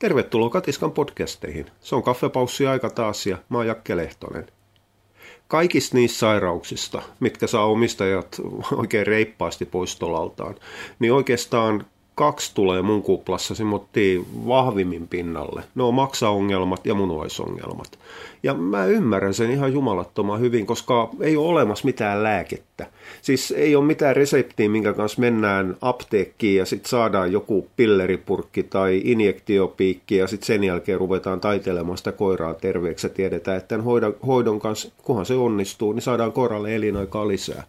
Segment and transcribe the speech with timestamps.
[0.00, 1.66] Tervetuloa Katiskan podcasteihin.
[1.80, 4.46] Se on kaffepaussi aika taas ja mä oon Jakke Lehtonen.
[5.48, 8.40] Kaikista niistä sairauksista, mitkä saa omistajat
[8.76, 10.54] oikein reippaasti pois tolaltaan,
[10.98, 15.62] niin oikeastaan kaksi tulee mun kuplassa semmoittiin vahvimmin pinnalle.
[15.74, 17.98] Ne on maksaongelmat ja munuaisongelmat.
[18.42, 22.86] Ja mä ymmärrän sen ihan jumalattoman hyvin, koska ei ole olemassa mitään lääkettä.
[23.22, 29.00] Siis ei ole mitään reseptiä, minkä kanssa mennään apteekkiin ja sitten saadaan joku pilleripurkki tai
[29.04, 34.16] injektiopiikki ja sitten sen jälkeen ruvetaan taitelemaan sitä koiraa terveeksi ja tiedetään, että tämän hoidon,
[34.26, 37.64] hoidon kanssa, kunhan se onnistuu, niin saadaan koiralle elinaikaa lisää.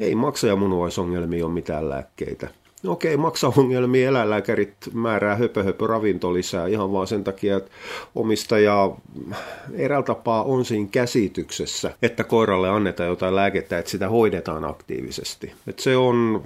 [0.00, 2.48] Ei maksa ja munuaisongelmia ole mitään lääkkeitä.
[2.86, 7.70] Okei, maksaongelmia eläinlääkärit määrää höpö ravintolisää ihan vaan sen takia, että
[8.14, 8.90] omistaja
[9.74, 15.52] eräällä tapaa on siinä käsityksessä, että koiralle annetaan jotain lääkettä, että sitä hoidetaan aktiivisesti.
[15.66, 16.44] Että se on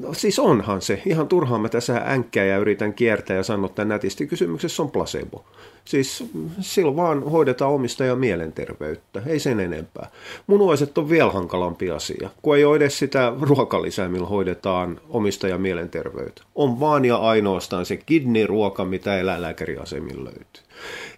[0.00, 1.02] No siis onhan se.
[1.06, 4.26] Ihan turhaan mä tässä änkkää ja yritän kiertää ja sanoa että nätisti.
[4.26, 5.44] Kysymyksessä on placebo.
[5.84, 6.24] Siis
[6.60, 10.10] silloin vaan hoidetaan omistajan mielenterveyttä, ei sen enempää.
[10.46, 16.42] Munuaiset on vielä hankalampi asia, kun ei ole edes sitä ruokalisää, millä hoidetaan omistajan mielenterveyttä.
[16.54, 20.62] On vaan ja ainoastaan se kidney-ruoka, mitä eläinlääkäriasemilla löytyy.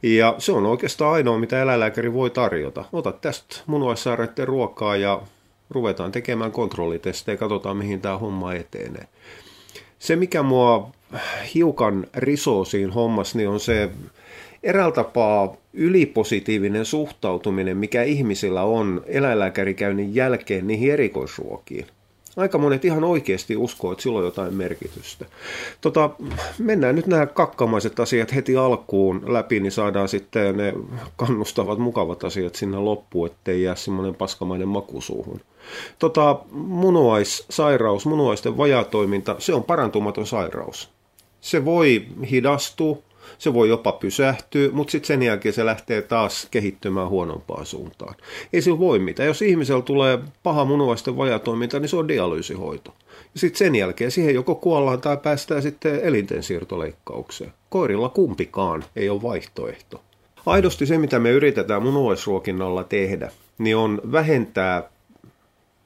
[0.03, 2.85] Ja se on oikeastaan ainoa, mitä eläinlääkäri voi tarjota.
[2.93, 5.23] Ota tästä munuaissairaiden ruokaa ja
[5.73, 9.05] ruvetaan tekemään kontrollitestejä, katsotaan mihin tämä homma etenee.
[9.99, 10.91] Se, mikä mua
[11.55, 13.91] hiukan risoo siinä hommassa, niin on se
[14.63, 21.87] eräällä tapaa ylipositiivinen suhtautuminen, mikä ihmisillä on eläinlääkärikäynnin jälkeen niihin erikoisruokiin.
[22.37, 25.25] Aika monet ihan oikeasti uskoo, että sillä on jotain merkitystä.
[25.81, 26.11] Tota,
[26.59, 30.75] mennään nyt nämä kakkamaiset asiat heti alkuun läpi, niin saadaan sitten ne
[31.17, 35.41] kannustavat, mukavat asiat sinne loppuun, ettei jää semmoinen paskamainen makusuuhun.
[35.99, 40.91] Tota, munuaissairaus, munuaisten vajatoiminta, se on parantumaton sairaus.
[41.41, 42.99] Se voi hidastua,
[43.39, 48.15] se voi jopa pysähtyä, mutta sitten sen jälkeen se lähtee taas kehittymään huonompaan suuntaan.
[48.53, 49.27] Ei sillä voi mitään.
[49.27, 52.95] Jos ihmisellä tulee paha munuaisten vajatoiminta, niin se on dialyysihoito.
[53.35, 57.53] Ja sitten sen jälkeen siihen joko kuollaan tai päästään sitten elintensiirtoleikkaukseen.
[57.71, 60.01] Koirilla kumpikaan ei ole vaihtoehto.
[60.47, 64.91] Aidosti se, mitä me yritetään munuaisruokinnalla tehdä, niin on vähentää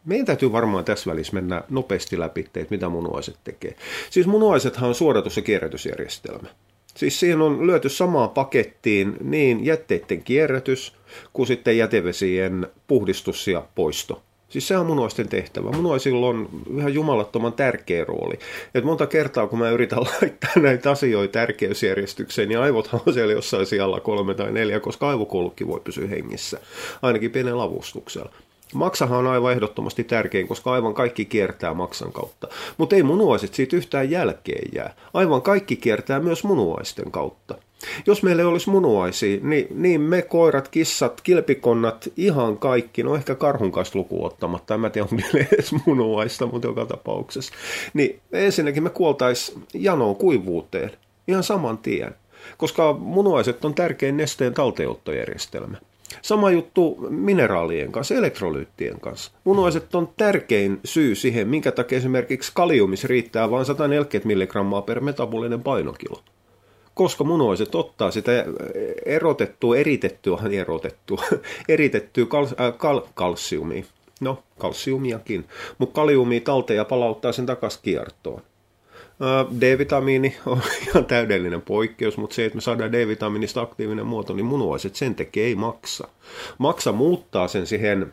[0.06, 3.77] meidän täytyy varmaan tässä välissä mennä nopeasti läpi, että mitä munuaiset tekee.
[4.11, 6.49] Siis munuaisethan on suodatus- ja kierrätysjärjestelmä.
[6.97, 10.93] Siis siihen on lyöty samaan pakettiin niin jätteiden kierrätys
[11.33, 14.22] kuin sitten jätevesien puhdistus ja poisto.
[14.49, 15.71] Siis se on munuaisten tehtävä.
[15.71, 18.39] Munuaisilla on ihan jumalattoman tärkeä rooli.
[18.75, 23.66] Et monta kertaa, kun mä yritän laittaa näitä asioita tärkeysjärjestykseen, niin aivothan on siellä jossain
[23.66, 26.61] siellä kolme tai neljä, koska aivokoulukki voi pysyä hengissä,
[27.03, 28.33] ainakin pienen avustuksella.
[28.75, 32.49] Maksahan on aivan ehdottomasti tärkein, koska aivan kaikki kiertää maksan kautta.
[32.77, 34.94] Mutta ei munuaiset siitä yhtään jälkeen jää.
[35.15, 37.54] Aivan kaikki kiertää myös munuaisten kautta.
[38.06, 43.34] Jos meillä ei olisi munuaisia, niin, niin me koirat, kissat, kilpikonnat, ihan kaikki, no ehkä
[43.34, 47.53] karhun kanssa lukuun ottamatta, en mä tiedä onko edes munuaista, mutta joka tapauksessa,
[47.94, 50.91] niin ensinnäkin me kuoltaisiin janoon kuivuuteen
[51.28, 52.15] ihan saman tien,
[52.56, 55.77] koska munuaiset on tärkein nesteen talteenottojärjestelmä.
[56.22, 59.32] Sama juttu mineraalien kanssa, elektrolyyttien kanssa.
[59.44, 65.62] Munuaiset on tärkein syy siihen, minkä takia esimerkiksi kaliumis riittää vain 140 milligrammaa per metabolinen
[65.62, 66.22] painokilo.
[66.94, 68.31] Koska munuaiset ottaa sitä
[69.06, 71.22] erotettua, eritettyä, erotettua,
[71.69, 73.84] eritettyä kal, äh, kal, kalsiumia,
[74.21, 75.44] no kalsiumiakin,
[75.78, 78.43] mutta kaliumia talteen ja palauttaa sen takaisin kiertoon.
[79.60, 84.97] D-vitamiini on ihan täydellinen poikkeus, mutta se, että me saadaan D-vitamiinista aktiivinen muoto, niin munuaiset
[84.97, 86.09] sen tekee ei maksa.
[86.59, 88.12] Maksa muuttaa sen siihen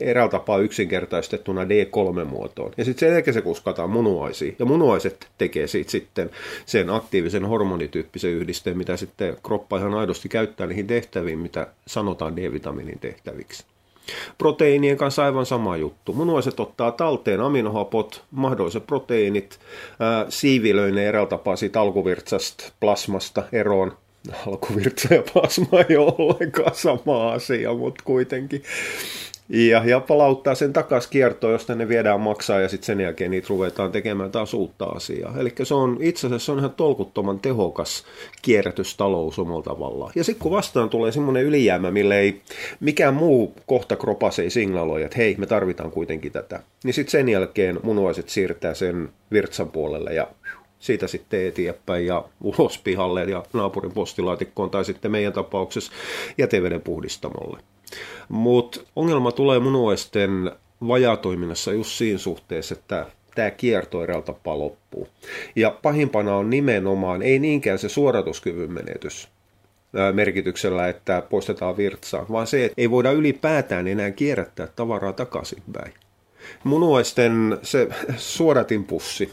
[0.00, 2.72] eräällä tapaa yksinkertaistettuna D3-muotoon.
[2.76, 4.56] Ja sitten sen jälkeen se kuskataan munuaisiin.
[4.58, 6.30] Ja munuaiset tekee siitä sitten
[6.66, 12.98] sen aktiivisen hormonityyppisen yhdisteen, mitä sitten kroppa ihan aidosti käyttää niihin tehtäviin, mitä sanotaan D-vitamiinin
[12.98, 13.64] tehtäviksi.
[14.38, 16.12] Proteiinien kanssa aivan sama juttu.
[16.12, 19.58] Munuaiset ottaa talteen aminohapot, mahdolliset proteiinit,
[20.00, 23.96] ää, siivilöi ne eräällä tapaa siitä alkuvirtsasta, plasmasta eroon.
[24.46, 28.62] Alkuvirtsa ja plasma ei ole ollenkaan sama asia, mutta kuitenkin.
[29.48, 33.46] Ja, ja palauttaa sen takaisin kiertoon, josta ne viedään maksaa ja sitten sen jälkeen niitä
[33.50, 35.34] ruvetaan tekemään taas uutta asiaa.
[35.38, 38.04] Eli se on itse asiassa on ihan tolkuttoman tehokas
[38.42, 40.12] kierrätystalous omalla tavallaan.
[40.14, 42.40] Ja sitten kun vastaan tulee semmoinen ylijäämä, mille ei
[42.80, 46.62] mikään muu kohta kropas ei signaloi, että hei, me tarvitaan kuitenkin tätä.
[46.84, 50.26] Niin sitten sen jälkeen munuaiset siirtää sen virtsan puolelle ja
[50.78, 55.92] siitä sitten eteenpäin ja ulos pihalle ja naapurin postilaatikkoon tai sitten meidän tapauksessa
[56.38, 57.58] jäteveden puhdistamolle.
[58.28, 60.52] Mutta ongelma tulee munuaisten
[60.88, 65.08] vajatoiminnassa just siinä suhteessa, että tämä kierto eräältä tapaa loppuu.
[65.56, 69.28] Ja pahimpana on nimenomaan, ei niinkään se suoratuskyvyn menetys,
[70.12, 75.92] merkityksellä, että poistetaan virtsaa, vaan se, että ei voida ylipäätään enää kierrättää tavaraa takaisinpäin.
[76.64, 79.32] Munuaisten se suodatinpussi,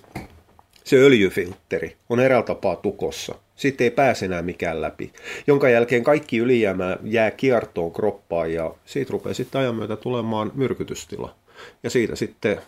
[0.84, 3.36] se öljyfiltteri on eräällä tapaa tukossa.
[3.60, 5.14] Sitten ei pääse enää mikään läpi,
[5.48, 11.36] jonka jälkeen kaikki ylijäämä jää kiertoon kroppaan ja siitä rupeaa sitten ajan myötä tulemaan myrkytystila.
[11.84, 12.62] Ja siitä sitten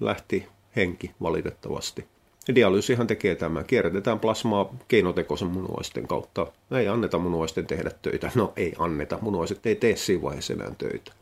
[0.00, 0.46] lähti
[0.76, 2.04] henki valitettavasti.
[2.54, 3.64] Dialyysihan tekee tämä.
[3.64, 6.46] Kierrätetään plasmaa keinotekoisen munuaisten kautta.
[6.70, 8.30] Ei anneta munuaisten tehdä töitä.
[8.34, 9.18] No ei anneta.
[9.20, 11.12] Munuaiset ei tee siinä vaiheessa enää töitä.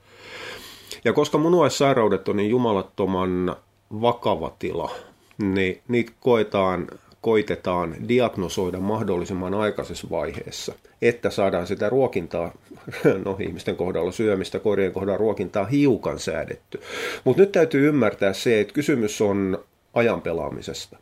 [1.05, 3.57] Ja koska munuaissairaudet on niin jumalattoman
[4.01, 4.91] vakava tila,
[5.39, 6.87] niin niitä koetaan,
[7.25, 12.53] koitetaan diagnosoida mahdollisimman aikaisessa vaiheessa, että saadaan sitä ruokintaa,
[13.25, 16.81] no ihmisten kohdalla syömistä, korjien kohdalla ruokintaa hiukan säädetty.
[17.25, 20.97] Mutta nyt täytyy ymmärtää se, että kysymys on ajan pelaamisesta.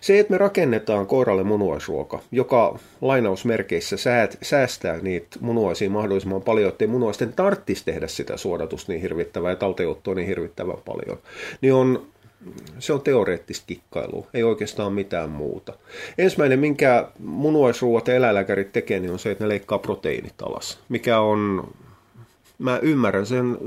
[0.00, 6.88] Se, että me rakennetaan koiralle munuaisruoka, joka lainausmerkeissä säät, säästää niitä munuaisia mahdollisimman paljon, ettei
[6.88, 11.18] munuaisten tarttisi tehdä sitä suodatusta niin hirvittävää ja talteenottoa niin hirvittävän paljon,
[11.60, 12.06] niin on
[12.78, 15.72] se on teoreettista kikkailua, ei oikeastaan mitään muuta.
[16.18, 21.20] Ensimmäinen, minkä munuaisruuat ja eläinlääkärit tekee, niin on se, että ne leikkaa proteiinit alas, mikä
[21.20, 21.68] on,
[22.58, 23.58] mä ymmärrän sen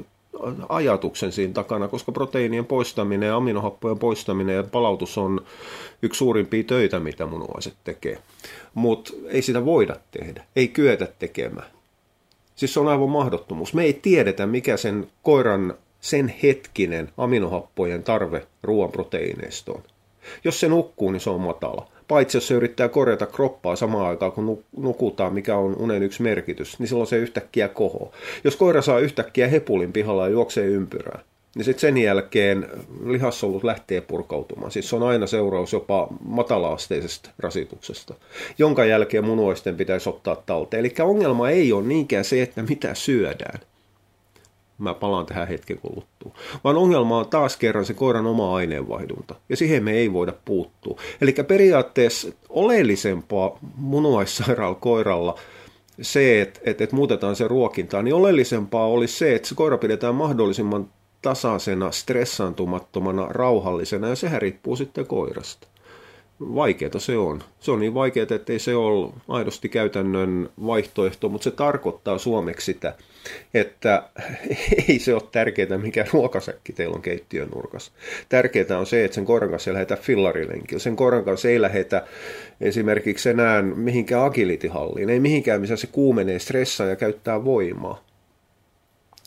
[0.69, 5.41] ajatuksen siinä takana, koska proteiinien poistaminen ja aminohappojen poistaminen ja palautus on
[6.01, 8.17] yksi suurimpia töitä, mitä munuaiset tekee.
[8.73, 11.67] Mutta ei sitä voida tehdä, ei kyetä tekemään.
[12.55, 13.73] Siis se on aivan mahdottomuus.
[13.73, 15.73] Me ei tiedetä, mikä sen koiran
[16.07, 19.83] sen hetkinen aminohappojen tarve ruoan proteiineistoon.
[20.43, 21.87] Jos se nukkuu, niin se on matala.
[22.07, 26.79] Paitsi jos se yrittää korjata kroppaa samaan aikaan, kun nukutaan, mikä on unen yksi merkitys,
[26.79, 28.11] niin silloin se yhtäkkiä koho.
[28.43, 31.19] Jos koira saa yhtäkkiä hepulin pihalla ja juoksee ympyrää,
[31.55, 32.67] niin sitten sen jälkeen
[33.05, 34.71] lihassolut lähtee purkautumaan.
[34.71, 38.13] Siis se on aina seuraus jopa matalaasteisesta rasituksesta,
[38.57, 40.79] jonka jälkeen munuaisten pitäisi ottaa talteen.
[40.79, 43.59] Eli ongelma ei ole niinkään se, että mitä syödään,
[44.77, 46.33] Mä palaan tähän hetken kuluttua.
[46.63, 49.35] Vaan ongelma on taas kerran se koiran oma aineenvaihdunta.
[49.49, 50.99] Ja siihen me ei voida puuttua.
[51.21, 55.39] Eli periaatteessa oleellisempaa munuaissairaalla koiralla
[56.01, 60.15] se, että, että, että muutetaan se ruokintaa, niin oleellisempaa olisi se, että se koira pidetään
[60.15, 60.89] mahdollisimman
[61.21, 65.67] tasaisena, stressaantumattomana, rauhallisena, ja sehän riippuu sitten koirasta.
[66.41, 67.43] Vaikeeta se on.
[67.59, 72.65] Se on niin vaikeaa, että ei se ole aidosti käytännön vaihtoehto, mutta se tarkoittaa suomeksi
[72.65, 72.95] sitä,
[73.53, 74.09] että
[74.87, 77.91] ei se ole tärkeää, mikä ruokasäkki teillä on keittiön nurkassa.
[78.29, 80.79] Tärkeää on se, että sen koiran kanssa ei lähetä fillarilenkillä.
[80.79, 82.07] Sen koiran kanssa ei lähetä
[82.61, 88.03] esimerkiksi enää mihinkään agilitihalliin, ei mihinkään, missä se kuumenee, stressaa ja käyttää voimaa.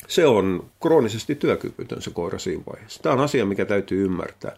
[0.09, 3.03] Se on kroonisesti työkyvytön se koira siinä vaiheessa.
[3.03, 4.57] Tämä on asia, mikä täytyy ymmärtää.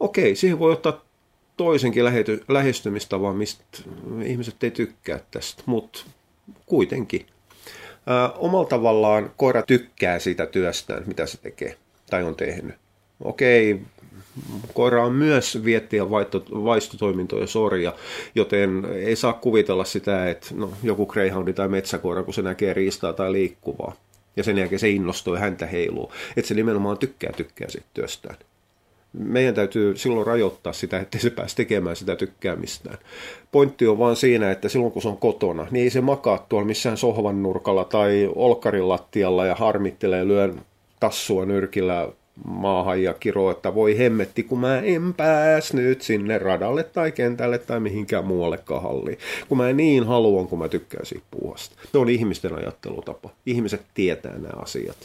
[0.00, 1.11] Okei, siihen voi ottaa
[1.56, 2.04] toisenkin
[2.48, 3.64] lähestymistavan, mistä
[4.24, 6.04] ihmiset ei tykkää tästä, mutta
[6.66, 7.26] kuitenkin.
[8.38, 11.76] Omalla tavallaan koira tykkää siitä työstään, mitä se tekee
[12.10, 12.74] tai on tehnyt.
[13.24, 13.80] Okei,
[14.74, 16.10] koira on myös viettiä
[16.64, 17.94] vaistotoimintoja sorja,
[18.34, 23.12] joten ei saa kuvitella sitä, että no, joku greyhoundi tai metsäkoira, kun se näkee riistaa
[23.12, 23.96] tai liikkuvaa,
[24.36, 28.36] ja sen jälkeen se innostuu ja häntä heiluu, että se nimenomaan tykkää tykkää siitä työstään
[29.12, 32.98] meidän täytyy silloin rajoittaa sitä, ettei se pääse tekemään sitä tykkäämistään.
[33.52, 36.66] Pointti on vaan siinä, että silloin kun se on kotona, niin ei se makaa tuolla
[36.66, 40.62] missään sohvan nurkalla tai olkarin lattialla ja harmittelee lyön
[41.00, 42.08] tassua nyrkillä
[42.44, 47.58] maahan ja kiro, että voi hemmetti, kun mä en pääs nyt sinne radalle tai kentälle
[47.58, 49.18] tai mihinkään muuallekaan halliin.
[49.48, 51.76] Kun mä niin haluan, kun mä tykkään siitä puuhasta.
[51.92, 53.30] Se on ihmisten ajattelutapa.
[53.46, 54.96] Ihmiset tietää nämä asiat.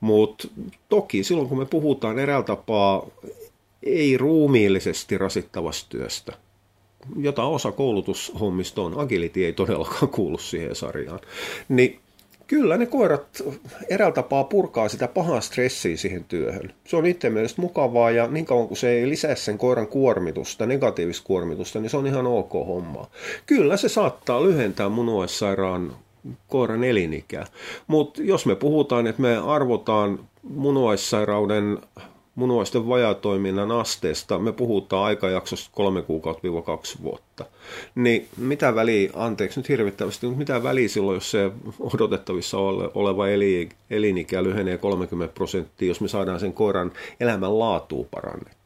[0.00, 0.48] Mutta
[0.88, 3.06] toki silloin, kun me puhutaan eräällä tapaa
[3.82, 6.32] ei ruumiillisesti rasittavasta työstä,
[7.16, 11.20] jota osa koulutushommista on, agility ei todellakaan kuulu siihen sarjaan,
[11.68, 12.00] niin
[12.46, 13.42] kyllä ne koirat
[13.88, 16.74] eräällä tapaa purkaa sitä pahaa stressiä siihen työhön.
[16.86, 20.66] Se on itse mielestä mukavaa ja niin kauan kuin se ei lisää sen koiran kuormitusta,
[20.66, 23.10] negatiivista kuormitusta, niin se on ihan ok homma.
[23.46, 25.96] Kyllä se saattaa lyhentää munuaissairaan
[26.48, 27.46] koiran elinikää.
[27.86, 31.78] Mutta jos me puhutaan, että me arvotaan munuaissairauden
[32.38, 37.44] munuaisten vajatoiminnan asteesta, me puhutaan aikajaksosta kolme kuukautta viiva kaksi vuotta.
[37.94, 42.58] Niin mitä väliä, anteeksi nyt hirvittävästi, mutta mitä väliä silloin, jos se odotettavissa
[42.94, 43.24] oleva
[43.90, 48.57] elinikä lyhenee 30 prosenttia, jos me saadaan sen koiran elämän laatua parannettua?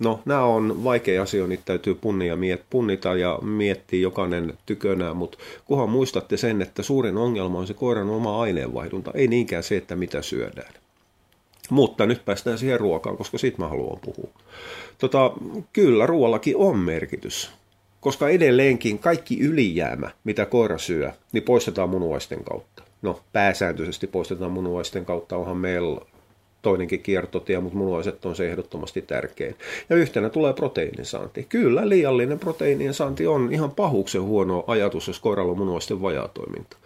[0.00, 5.38] No, nämä on vaikea asia, niitä täytyy punnia, miet, punnita ja miettiä jokainen tykönään, mutta
[5.64, 9.96] kunhan muistatte sen, että suurin ongelma on se koiran oma aineenvaihdunta, ei niinkään se, että
[9.96, 10.72] mitä syödään.
[11.70, 14.30] Mutta nyt päästään siihen ruokaan, koska siitä mä haluan puhua.
[14.98, 15.32] Tota,
[15.72, 17.50] kyllä, ruoallakin on merkitys.
[18.00, 22.82] Koska edelleenkin kaikki ylijäämä, mitä koira syö, niin poistetaan munuaisten kautta.
[23.02, 25.36] No, pääsääntöisesti poistetaan munuaisten kautta.
[25.36, 26.00] Onhan meillä
[26.68, 29.56] toinenkin kiertotie, mutta munuaiset on se ehdottomasti tärkein.
[29.90, 31.46] Ja yhtenä tulee proteiinin saanti.
[31.48, 36.76] Kyllä, liiallinen proteiinien saanti on ihan pahuksen huono ajatus, jos koiralla on munuaisten vajaatoiminta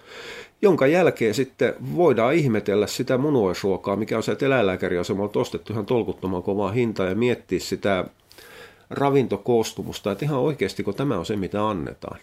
[0.65, 6.71] jonka jälkeen sitten voidaan ihmetellä sitä munuaisruokaa, mikä on sieltä eläinlääkäriasemalta ostettu ihan tolkuttoman kovaa
[6.71, 8.05] hintaa ja miettiä sitä
[8.91, 12.19] ravintokoostumusta, että ihan oikeasti, kun tämä on se, mitä annetaan.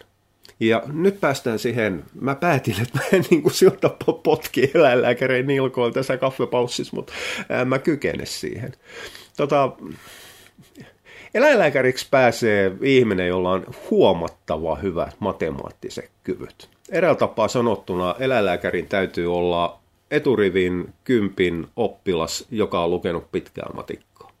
[0.60, 3.90] Ja nyt päästään siihen, mä päätin, että mä en niin kuin siltä
[4.22, 7.12] potki eläinlääkärein nilkoon tässä kaffepaussissa, mutta
[7.64, 8.72] mä kykene siihen.
[9.36, 9.72] Tota,
[11.34, 16.68] eläinlääkäriksi pääsee ihminen, jolla on huomattava hyvät matemaattiset kyvyt.
[16.90, 19.78] Eräällä tapaa sanottuna eläinlääkärin täytyy olla
[20.10, 24.32] eturivin kympin oppilas, joka on lukenut pitkään matikkaa.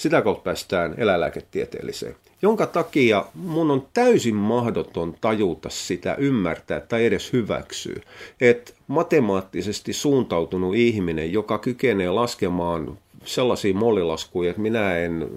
[0.00, 7.32] Sitä kautta päästään eläinlääketieteelliseen, jonka takia mun on täysin mahdoton tajuta sitä, ymmärtää tai edes
[7.32, 8.02] hyväksyä,
[8.40, 15.28] että matemaattisesti suuntautunut ihminen, joka kykenee laskemaan sellaisia mollilaskuja, että minä en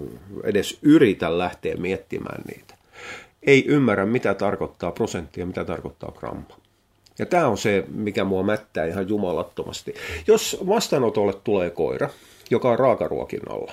[0.44, 2.74] edes yritä lähteä miettimään niitä,
[3.42, 6.56] ei ymmärrä, mitä tarkoittaa prosentti ja mitä tarkoittaa gramma.
[7.18, 9.94] Ja tämä on se, mikä mua mättää ihan jumalattomasti.
[10.26, 12.08] Jos vastaanotolle tulee koira,
[12.50, 13.72] joka on raakaruokinnalla,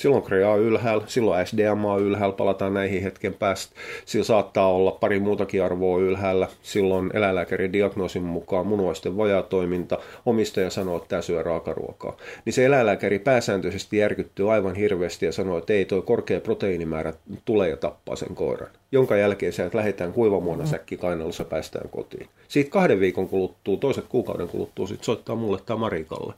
[0.00, 3.74] Silloin Krea ylhäällä, silloin SDMA ylhäällä, palataan näihin hetken päästä.
[4.04, 6.48] Sillä saattaa olla pari muutakin arvoa ylhäällä.
[6.62, 12.16] Silloin eläinlääkärin diagnoosin mukaan munuaisten vajaatoiminta, omistaja sanoo, että tämä syö raakaruokaa.
[12.44, 17.12] Niin se eläinlääkäri pääsääntöisesti järkyttyy aivan hirveästi ja sanoo, että ei tuo korkea proteiinimäärä
[17.44, 18.70] tulee ja tappaa sen koiran.
[18.92, 22.28] Jonka jälkeen sieltä lähdetään kuivamuonasäkki kainalossa päästään kotiin.
[22.48, 26.34] Siitä kahden viikon kuluttuu, toiset kuukauden kuluttuu, sitten soittaa mulle tai Marikalle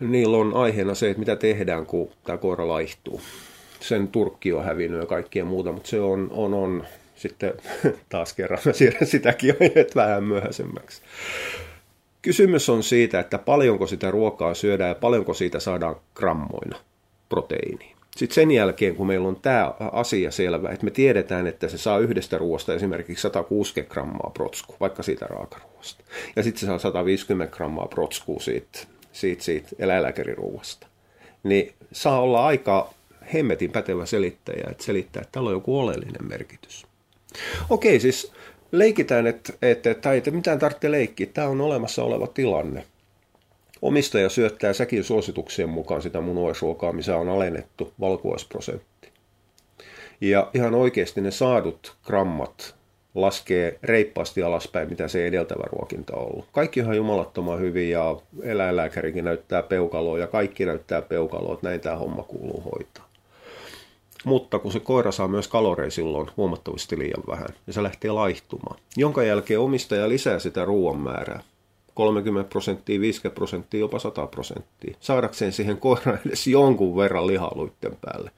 [0.00, 3.20] niillä on aiheena se, että mitä tehdään, kun tämä koira laihtuu.
[3.80, 6.84] Sen turkki on hävinnyt ja kaikkea muuta, mutta se on, on, on
[7.16, 7.52] sitten
[8.08, 11.02] taas kerran mä siirrän sitäkin aiheet vähän myöhäisemmäksi.
[12.22, 16.76] Kysymys on siitä, että paljonko sitä ruokaa syödään ja paljonko siitä saadaan grammoina
[17.28, 17.94] proteiiniä.
[18.16, 21.98] Sitten sen jälkeen, kun meillä on tämä asia selvä, että me tiedetään, että se saa
[21.98, 26.04] yhdestä ruoasta esimerkiksi 160 grammaa protsku, vaikka siitä raakaruoasta.
[26.36, 28.78] Ja sitten se saa 150 grammaa protskua siitä
[29.14, 30.86] siitä, siitä eläinlääkäriruuasta,
[31.42, 32.94] niin saa olla aika
[33.34, 36.86] hemmetin pätevä selittäjä, että selittää, että tällä on joku oleellinen merkitys.
[37.70, 38.32] Okei, siis
[38.72, 41.26] leikitään, että, että, että mitään tarvitse leikkiä.
[41.34, 42.84] Tämä on olemassa oleva tilanne.
[43.82, 49.08] Omistaja syöttää säkin suosituksien mukaan sitä munuaisruokaa, missä on alennettu valkuaisprosentti.
[50.20, 52.74] Ja ihan oikeasti ne saadut grammat
[53.14, 56.46] laskee reippaasti alaspäin, mitä se edeltävä ruokinta on ollut.
[56.52, 61.96] Kaikki on jumalattoman hyvin ja eläinlääkärikin näyttää peukaloa ja kaikki näyttää peukaloa, että näin tämä
[61.96, 63.08] homma kuuluu hoitaa.
[64.24, 68.80] Mutta kun se koira saa myös kaloreja silloin huomattavasti liian vähän ja se lähtee laihtumaan,
[68.96, 71.42] jonka jälkeen omistaja lisää sitä ruoan määrää.
[71.94, 78.30] 30 prosenttia, 50 prosenttia, jopa 100 prosenttia, saadakseen siihen koiraan edes jonkun verran lihaluitten päälle.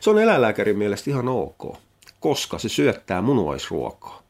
[0.00, 1.76] Se on eläinlääkärin mielestä ihan ok,
[2.20, 4.23] koska se syöttää munuaisruokaa.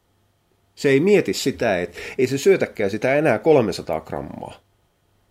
[0.75, 4.59] Se ei mieti sitä, että ei se syötäkään sitä enää 300 grammaa.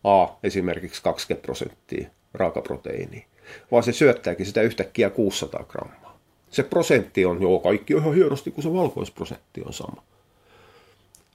[0.04, 3.26] A, esimerkiksi 20 prosenttia raakaproteiiniä,
[3.70, 6.18] vaan se syöttääkin sitä yhtäkkiä 600 grammaa.
[6.50, 10.02] Se prosentti on, joo, kaikki on ihan hienosti, kun se valkoisprosentti on sama.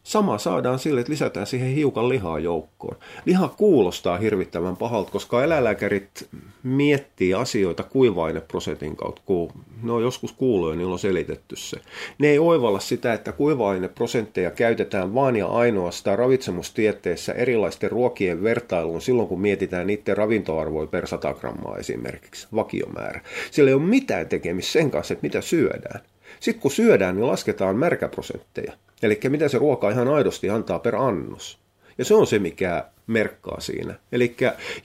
[0.10, 2.98] Sama saadaan sille, että lisätään siihen hiukan lihaa joukkoon.
[3.26, 6.28] Liha kuulostaa hirvittävän pahalta, koska eläinlääkärit
[6.64, 9.52] miettii asioita kuiva-aineprosentin kautta, kun
[9.84, 11.78] ne on joskus kuullut ja niillä on selitetty se.
[12.20, 19.28] Ne ei oivalla sitä, että kuiva-aineprosentteja käytetään vain ja ainoastaan ravitsemustieteessä erilaisten ruokien vertailuun silloin,
[19.28, 23.22] kun mietitään niiden ravintoarvoja per 100 grammaa esimerkiksi, vakiomäärä.
[23.52, 26.00] Sillä ei ole mitään tekemistä sen kanssa, että mitä syödään.
[26.40, 28.74] Sitten kun syödään, niin lasketaan märkäprosentteja.
[29.04, 31.60] Eli mitä se ruoka ihan aidosti antaa per annos.
[31.98, 33.94] Ja se on se, mikä merkkaa siinä.
[34.12, 34.36] Eli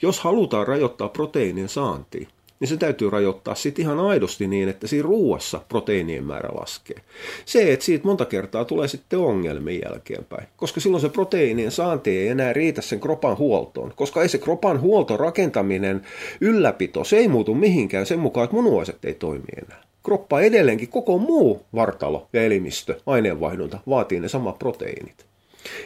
[0.01, 2.27] jos halutaan rajoittaa proteiinin saantia,
[2.59, 6.97] niin se täytyy rajoittaa sitten ihan aidosti niin, että siinä ruuassa proteiinien määrä laskee.
[7.45, 12.27] Se, että siitä monta kertaa tulee sitten ongelmia jälkeenpäin, koska silloin se proteiinien saanti ei
[12.27, 16.01] enää riitä sen kropan huoltoon, koska ei se kropan huolto, rakentaminen,
[16.41, 21.17] ylläpito, se ei muutu mihinkään sen mukaan, että munuaiset ei toimi enää kroppa edelleenkin, koko
[21.17, 25.25] muu vartalo ja elimistö, aineenvaihdunta, vaatii ne samat proteiinit.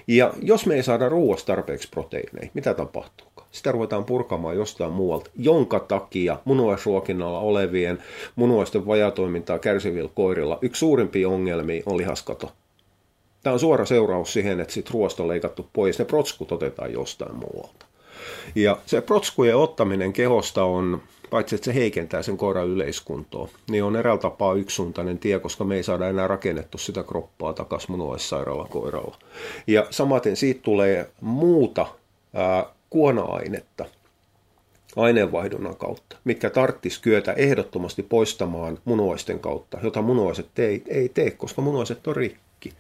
[0.08, 3.28] Ja jos me ei saada ruoasta tarpeeksi proteiineja, mitä tapahtuu?
[3.52, 8.04] Sitä ruvetaan purkamaan jostain muualta, jonka takia munuaisruokinnalla olevien
[8.36, 12.52] munuaisten vajatoimintaa kärsivillä koirilla yksi suurimpia ongelmia on lihaskato.
[13.44, 17.36] Tämä on suora seuraus siihen, että sit ruoasta on leikattu pois, ne protskut otetaan jostain
[17.36, 17.86] muualta.
[18.56, 23.96] Ja se protskujen ottaminen kehosta on, paitsi että se heikentää sen koiran yleiskuntoa, niin on
[23.96, 29.18] eräällä tapaa yksisuuntainen tie, koska me ei saada enää rakennettu sitä kroppaa takaisin munuaissairaalla koiralla.
[29.68, 31.86] Ja samaten siitä tulee muuta
[32.34, 33.86] ää, kuona-ainetta
[34.96, 41.62] aineenvaihdunnan kautta, mitkä tarttis kyetä ehdottomasti poistamaan munuaisten kautta, jota munuaiset ei, ei tee, koska
[41.62, 42.74] munuaiset on rikki.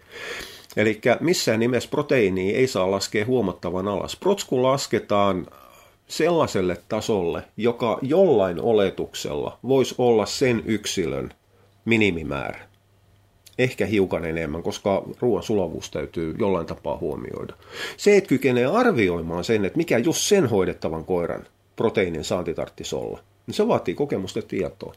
[0.77, 4.15] Eli missään nimessä proteiiniä ei saa laskea huomattavan alas.
[4.15, 5.48] Protsku lasketaan
[6.10, 11.34] sellaiselle tasolle, joka jollain oletuksella voisi olla sen yksilön
[11.86, 12.70] minimimäärä.
[13.58, 17.54] Ehkä hiukan enemmän, koska ruoan sulavuus täytyy jollain tapaa huomioida.
[17.98, 23.20] Se, että kykenee arvioimaan sen, että mikä just sen hoidettavan koiran proteiinin saanti tarvitsisi olla,
[23.48, 24.94] niin se vaatii kokemusta tietoa.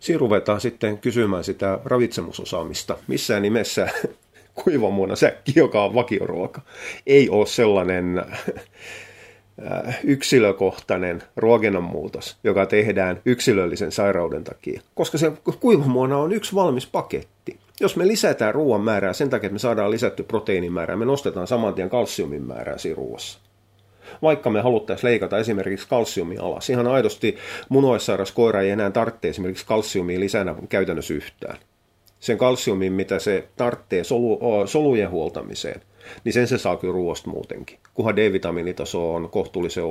[0.00, 2.96] Siinä ruvetaan sitten kysymään sitä ravitsemusosaamista.
[3.08, 3.88] Missään nimessä
[4.64, 6.60] kuivamuona säkki, joka on vakioruoka,
[7.06, 8.24] ei ole sellainen
[10.04, 14.80] yksilökohtainen ruokinnan muutos, joka tehdään yksilöllisen sairauden takia.
[14.94, 17.58] Koska se kuivamuona on yksi valmis paketti.
[17.80, 21.46] Jos me lisätään ruoan määrää sen takia, että me saadaan lisätty proteiinin määrää, me nostetaan
[21.46, 23.38] saman tien kalsiumin määrää siinä ruoassa.
[24.22, 26.70] Vaikka me haluttaisiin leikata esimerkiksi kalsiumia alas.
[26.70, 27.36] Ihan aidosti
[27.68, 31.58] munuaissairas koira ei enää tarvitse esimerkiksi kalsiumia lisänä käytännössä yhtään
[32.24, 35.80] sen kalsiumin, mitä se tarvitsee solu, solujen huoltamiseen,
[36.24, 39.84] niin sen se saa kyllä ruoasta muutenkin, kunhan D-vitamiinitaso on kohtuullisen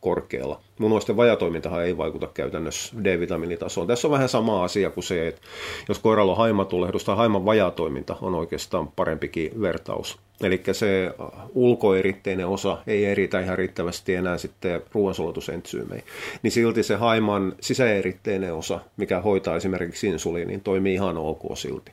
[0.00, 0.60] korkealla.
[0.82, 3.86] Munuaisten vajatoimintahan ei vaikuta käytännössä D-vitamiinitasoon.
[3.86, 5.40] Tässä on vähän sama asia kuin se, että
[5.88, 10.18] jos koiralla on haimatulehdus tai haiman vajatoiminta on oikeastaan parempikin vertaus.
[10.42, 11.14] Eli se
[11.54, 16.04] ulkoeritteinen osa ei eritä ihan riittävästi enää sitten ruoansulatusentsyymeihin.
[16.42, 21.92] Niin silti se haiman sisäeritteinen osa, mikä hoitaa esimerkiksi insuliinin, toimii ihan ok silti.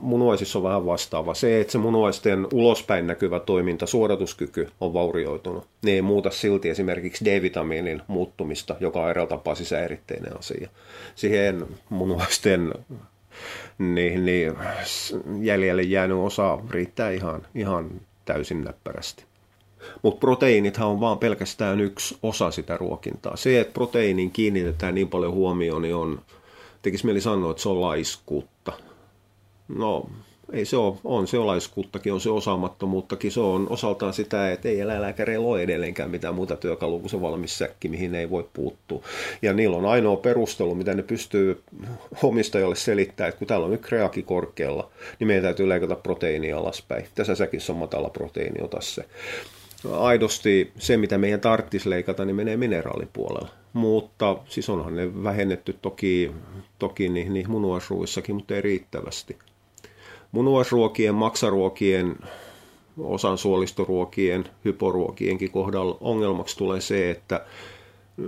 [0.00, 1.34] Munuaisissa on vähän vastaava.
[1.34, 7.24] Se, että se munuaisten ulospäin näkyvä toiminta, suodatuskyky on vaurioitunut, niin ei muuta silti esimerkiksi
[7.24, 10.68] D-vitamiinin muuttumista, joka on eräällä tapaa sisäeritteinen asia.
[11.14, 12.74] Siihen munuaisten
[13.78, 14.54] niin, niin
[15.40, 17.90] jäljelle jäänyt osa riittää ihan, ihan
[18.24, 19.24] täysin näppärästi.
[20.02, 23.36] Mutta proteiinithan on vaan pelkästään yksi osa sitä ruokintaa.
[23.36, 26.20] Se, että proteiiniin kiinnitetään niin paljon huomioon, niin on,
[26.82, 28.72] tekisi mieli sanoa, että se on laiskuutta.
[29.68, 30.10] No,
[30.52, 34.80] ei se ole, on se olaiskuuttakin, on se osaamattomuuttakin, se on osaltaan sitä, että ei
[34.80, 39.02] eläinlääkäreillä ole edelleenkään mitään muuta työkalua kuin se valmis säkki, mihin ei voi puuttua.
[39.42, 41.62] Ja niillä on ainoa perustelu, mitä ne pystyy
[42.22, 47.06] omistajalle selittämään, että kun täällä on nyt kreaki korkealla, niin meidän täytyy leikata proteiinia alaspäin.
[47.14, 49.04] Tässä säkissä on matala proteiini, ota se.
[49.92, 53.48] Aidosti se, mitä meidän tarvitsisi leikata, niin menee mineraalipuolella.
[53.72, 56.32] Mutta siis onhan ne vähennetty toki,
[56.78, 59.36] toki niihin, niihin munuaisruuissakin, mutta ei riittävästi
[60.32, 62.16] munuaisruokien, maksaruokien,
[62.98, 67.46] osan suolistoruokien, hyporuokienkin kohdalla ongelmaksi tulee se, että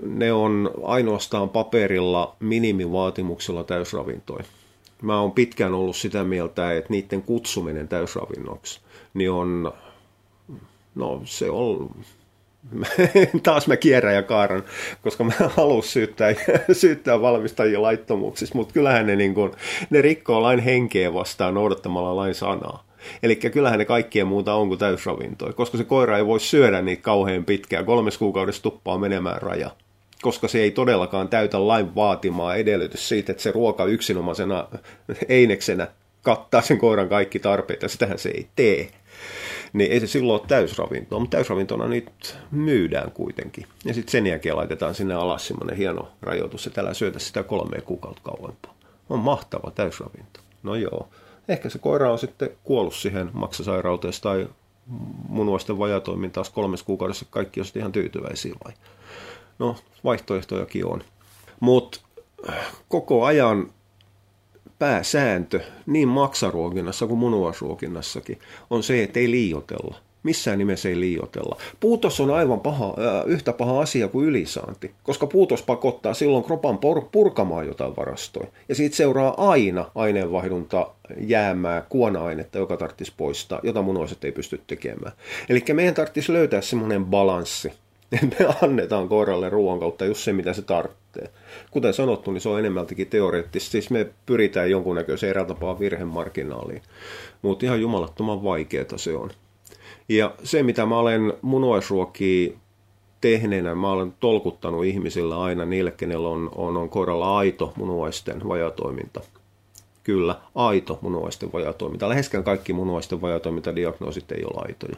[0.06, 4.44] ne on ainoastaan paperilla minimivaatimuksella täysravintoja.
[5.02, 8.80] Mä oon pitkään ollut sitä mieltä, että niiden kutsuminen täysravinnoksi
[9.14, 9.72] niin on,
[10.94, 11.90] no se on
[13.42, 14.64] taas mä kierrän ja kaaran,
[15.03, 16.35] koska mä haluan syyttää,
[16.72, 19.57] syyttää valmistajia laittomuuksissa, mutta kyllähän ne, niin kun,
[19.90, 22.85] ne rikkoo lain henkeä vastaan noudattamalla lain sanaa.
[23.22, 27.03] Eli kyllähän ne kaikkien muuta on kuin täysravintoja, koska se koira ei voi syödä niitä
[27.03, 27.85] kauhean pitkään.
[27.85, 29.70] Kolmes kuukaudessa tuppaa menemään raja
[30.22, 34.68] koska se ei todellakaan täytä lain vaatimaa edellytys siitä, että se ruoka yksinomaisena
[35.29, 35.88] eineksenä
[36.22, 38.90] kattaa sen koiran kaikki tarpeet, ja sitähän se ei tee
[39.72, 43.66] niin ei se silloin ole täysravintoa, mutta täysravintona nyt myydään kuitenkin.
[43.85, 47.80] Ja sitten sen jälkeen laitetaan sinne alas semmoinen hieno rajoitus, että älä syötä sitä kolme
[47.80, 48.74] kuukautta kauempaa.
[49.11, 50.40] On mahtava täysravinto.
[50.62, 51.08] No joo,
[51.48, 54.48] ehkä se koira on sitten kuollut siihen maksasairauteen tai
[55.28, 58.72] munuaisten vajatoimin taas kolmes kuukaudessa kaikki on ihan tyytyväisiä vai?
[59.58, 61.02] No, vaihtoehtojakin on.
[61.61, 62.00] Mutta
[62.88, 63.70] koko ajan
[64.83, 68.38] pääsääntö niin maksaruokinnassa kuin munuaisruokinnassakin
[68.71, 69.97] on se, että ei liiotella.
[70.23, 71.57] Missään nimessä ei liiotella.
[71.81, 76.79] Puutos on aivan paha, äh, yhtä paha asia kuin ylisaanti, koska puutos pakottaa silloin kropan
[77.12, 78.47] purkamaan jotain varastoja.
[78.68, 80.90] Ja siitä seuraa aina aineenvaihdunta
[81.21, 85.12] jäämää kuona-ainetta, joka tarvitsisi poistaa, jota munuaiset ei pysty tekemään.
[85.49, 87.73] Eli meidän tarvitsisi löytää semmoinen balanssi,
[88.12, 91.31] että me annetaan koiralle ruoan kautta just se, mitä se tarvitsee.
[91.70, 93.70] Kuten sanottu, niin se on enemmältikin teoreettista.
[93.70, 96.83] Siis me pyritään jonkunnäköiseen erätapaan virhemarginaaliin.
[97.42, 99.31] Mutta ihan jumalattoman vaikeaa se on.
[100.09, 102.53] Ja se, mitä mä olen munuaisruokia
[103.20, 109.20] tehneenä, mä olen tolkuttanut ihmisillä aina niille, kenellä on, on, on koiralla aito munuaisten vajatoiminta.
[110.04, 112.08] Kyllä, aito munuaisten vajatoiminta.
[112.08, 114.96] Läheskään kaikki munuaisten vajatoimintadiagnoosit ei ole aitoja.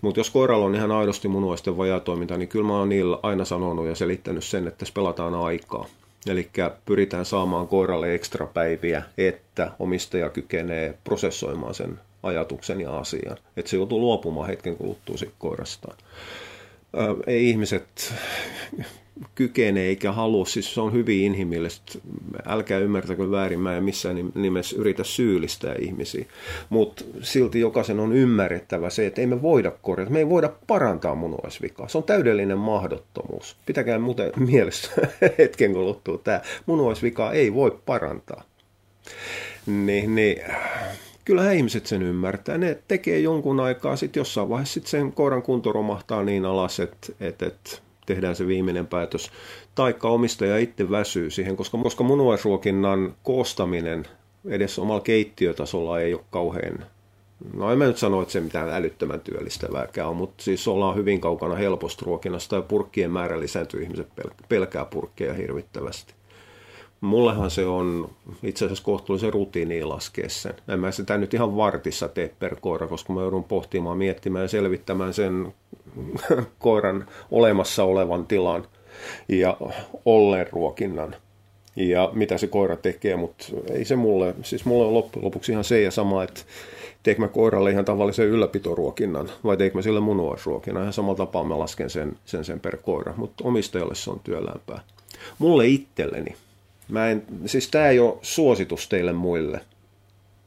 [0.00, 3.86] Mutta jos koiralla on ihan aidosti munuaisten vajatoiminta, niin kyllä mä oon niillä aina sanonut
[3.86, 5.86] ja selittänyt sen, että se pelataan aikaa.
[6.26, 6.50] Eli
[6.84, 13.36] pyritään saamaan koiralle ekstra päiviä, että omistaja kykenee prosessoimaan sen ajatuksen ja asian.
[13.56, 15.96] Että se joutuu luopumaan hetken kuluttua koirastaan.
[17.26, 18.14] Ei ihmiset
[19.34, 21.98] kykene eikä halua, siis se on hyvin inhimillistä.
[22.46, 26.24] Älkää ymmärtäkö väärin, mä en missään nimessä yritä syyllistää ihmisiä.
[26.68, 31.14] Mutta silti jokaisen on ymmärrettävä se, että ei me voida korjata, me ei voida parantaa
[31.14, 31.88] munuaisvikaa.
[31.88, 33.56] Se on täydellinen mahdottomuus.
[33.66, 34.90] Pitäkää muuten mielessä
[35.38, 36.40] hetken kuluttua tämä.
[36.66, 38.42] Munuaisvikaa ei voi parantaa.
[39.66, 40.40] Niin, niin
[41.24, 42.58] kyllähän ihmiset sen ymmärtää.
[42.58, 47.12] Ne tekee jonkun aikaa, sitten jossain vaiheessa sit sen koiran kunto romahtaa niin alas, että,
[47.20, 47.70] että, että
[48.06, 49.30] tehdään se viimeinen päätös.
[49.74, 54.06] Taikka omistaja itse väsyy siihen, koska, koska munuaisruokinnan koostaminen
[54.44, 56.86] edes omalla keittiötasolla ei ole kauhean
[57.54, 61.20] No en mä nyt sano, että se mitään älyttömän työllistävääkään on, mutta siis ollaan hyvin
[61.20, 64.08] kaukana helposta ruokinnasta ja purkkien määrä lisääntyy, ihmiset
[64.48, 66.14] pelkää purkkeja hirvittävästi.
[67.00, 68.10] Mullehan se on
[68.42, 70.54] itse asiassa kohtuullisen rutiini laskea sen.
[70.68, 74.48] En mä sitä nyt ihan vartissa tee per koira, koska mä joudun pohtimaan, miettimään ja
[74.48, 75.54] selvittämään sen
[76.58, 78.66] koiran olemassa olevan tilan
[79.28, 79.56] ja
[80.04, 81.16] olleen ruokinnan
[81.76, 85.64] ja mitä se koira tekee, mutta ei se mulle, siis mulle on loppujen lopuksi ihan
[85.64, 86.40] se ja sama, että
[87.02, 90.82] teekö mä koiralle ihan tavallisen ylläpitoruokinnan vai teekö mä sille munuaisruokinnan.
[90.82, 94.80] Ihan samalla tapaa mä lasken sen, sen, sen per koira, mutta omistajalle se on työlämpää.
[95.38, 96.34] Mulle itselleni,
[96.88, 99.60] mä en, siis tämä ei ole suositus teille muille,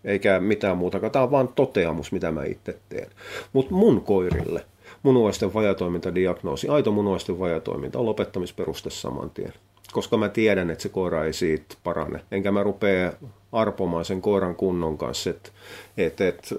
[0.03, 3.09] eikä mitään muuta, tämä on vaan toteamus, mitä mä itse teen.
[3.53, 4.65] Mutta mun koirille
[5.03, 9.53] munuaisten vajatoimintadiagnoosi, aito munuaisten vajatoiminta on lopettamisperuste saman tien.
[9.91, 12.19] Koska mä tiedän, että se koira ei siitä parane.
[12.31, 13.13] Enkä mä rupea
[13.51, 15.49] arpomaan sen koiran kunnon kanssa, että
[15.97, 16.53] et, et,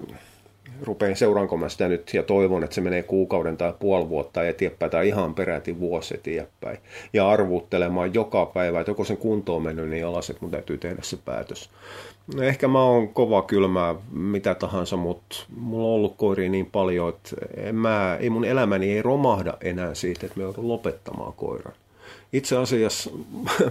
[0.81, 4.91] rupean seuraanko mä sitä nyt ja toivon, että se menee kuukauden tai puoli vuotta eteenpäin
[4.91, 6.77] tai ihan peräti vuosi eteenpäin.
[7.13, 10.77] Ja arvuuttelemaan joka päivä, että joko sen kunto on mennyt niin alas, että mun täytyy
[10.77, 11.69] tehdä se päätös.
[12.35, 17.09] No ehkä mä oon kova kylmää mitä tahansa, mutta mulla on ollut koiria niin paljon,
[17.09, 21.73] että en mä, ei mun elämäni ei romahda enää siitä, että me joudun lopettamaan koiran.
[22.33, 23.11] Itse asiassa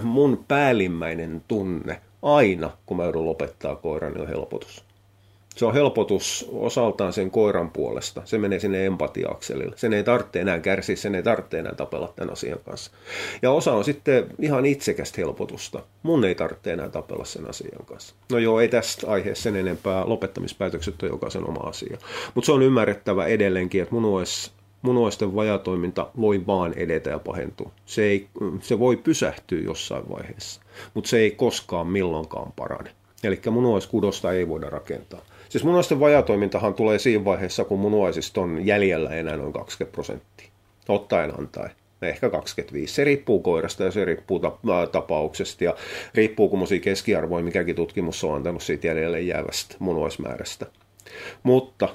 [0.03, 4.84] mun päällimmäinen tunne aina, kun mä joudun lopettaa koiran, niin on helpotus
[5.55, 8.21] se on helpotus osaltaan sen koiran puolesta.
[8.25, 9.75] Se menee sinne empatiaakselille.
[9.77, 12.91] Sen ei tarvitse enää kärsiä, sen ei tarvitse enää tapella tämän asian kanssa.
[13.41, 15.83] Ja osa on sitten ihan itsekästä helpotusta.
[16.03, 18.15] Mun ei tarvitse enää tapella sen asian kanssa.
[18.31, 20.09] No joo, ei tästä aiheesta sen enempää.
[20.09, 21.97] Lopettamispäätökset on jokaisen oma asia.
[22.35, 27.71] Mutta se on ymmärrettävä edelleenkin, että munuais, munuaisten vajatoiminta voi vaan edetä ja pahentua.
[27.85, 28.27] Se, ei,
[28.61, 30.61] se voi pysähtyä jossain vaiheessa,
[30.93, 32.91] mutta se ei koskaan milloinkaan parane.
[33.23, 35.21] Eli munuaiskudosta ei voida rakentaa.
[35.49, 40.49] Siis munuaisten vajatoimintahan tulee siinä vaiheessa, kun munuaisista on jäljellä enää noin 20 prosenttia.
[40.89, 41.71] Ottaen antaen.
[42.01, 42.93] Ehkä 25.
[42.93, 44.41] Se riippuu koirasta ja se riippuu
[44.91, 45.75] tapauksesta ja
[46.13, 50.65] riippuu kummoisia keskiarvoja, mikäkin tutkimus on antanut siitä jäljelle jäävästä munuaismäärästä.
[51.43, 51.89] Mutta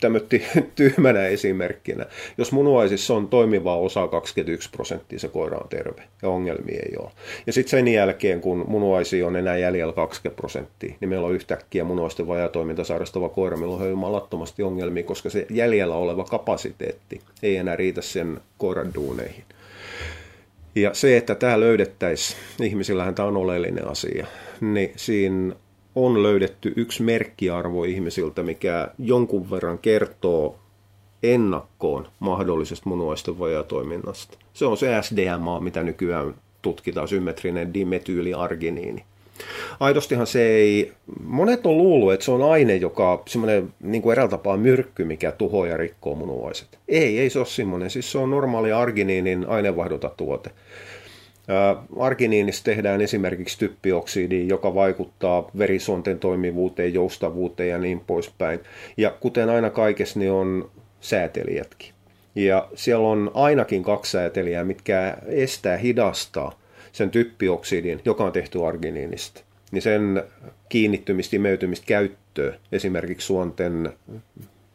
[0.00, 0.42] tämmötti
[0.74, 2.06] tyhmänä esimerkkinä.
[2.38, 7.10] Jos munuaisissa on toimiva osa 21 prosenttia, se koira on terve ja ongelmia ei ole.
[7.46, 11.84] Ja sitten sen jälkeen, kun munuaisia on enää jäljellä 20 prosenttia, niin meillä on yhtäkkiä
[11.84, 17.76] munuaisten vajatoiminta sairastava koira, millä on jumalattomasti ongelmia, koska se jäljellä oleva kapasiteetti ei enää
[17.76, 19.44] riitä sen koiran duuneihin.
[20.74, 24.26] Ja se, että tämä löydettäisiin, ihmisillähän tämä on oleellinen asia,
[24.60, 25.54] niin siinä
[25.96, 30.58] on löydetty yksi merkkiarvo ihmisiltä, mikä jonkun verran kertoo
[31.22, 34.38] ennakkoon mahdollisesta munuaisten vajatoiminnasta.
[34.52, 39.04] Se on se SDMA, mitä nykyään tutkitaan, symmetrinen dimetyyliarginiini.
[39.80, 40.92] Aidostihan se ei,
[41.24, 45.32] monet on luullut, että se on aine, joka semmoinen niin kuin eräällä tapaa myrkky, mikä
[45.32, 46.78] tuhoaa ja rikkoo munuaiset.
[46.88, 50.50] Ei, ei se ole semmoinen, siis se on normaali arginiinin aineenvaihdunta tuote.
[51.98, 58.60] Arginiinista tehdään esimerkiksi typpioksidi, joka vaikuttaa verisuonten toimivuuteen, joustavuuteen ja niin poispäin.
[58.96, 61.92] Ja kuten aina kaikessa, niin on säätelijätkin.
[62.34, 66.58] Ja siellä on ainakin kaksi säätelijää, mitkä estää, hidastaa
[66.92, 69.40] sen typpioksidin, joka on tehty arginiinista.
[69.72, 70.22] Niin sen
[70.68, 73.92] kiinnittymistä, imeytymistä käyttöön, esimerkiksi suonten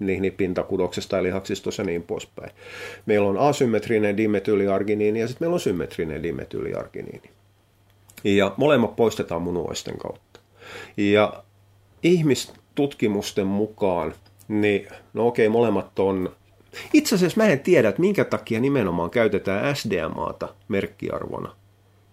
[0.07, 2.51] niin pintakudoksesta tai lihaksistossa ja niin poispäin.
[3.05, 7.29] Meillä on asymmetrinen dimetyyliarginiini ja sitten meillä on symmetrinen dimetyyliarginiini.
[8.23, 10.39] Ja molemmat poistetaan munuaisten kautta.
[10.97, 11.43] Ja
[12.03, 14.13] ihmistutkimusten mukaan,
[14.47, 16.35] niin no okei, molemmat on
[16.93, 21.55] itse asiassa mä en tiedä, että minkä takia nimenomaan käytetään SDMAta merkkiarvona,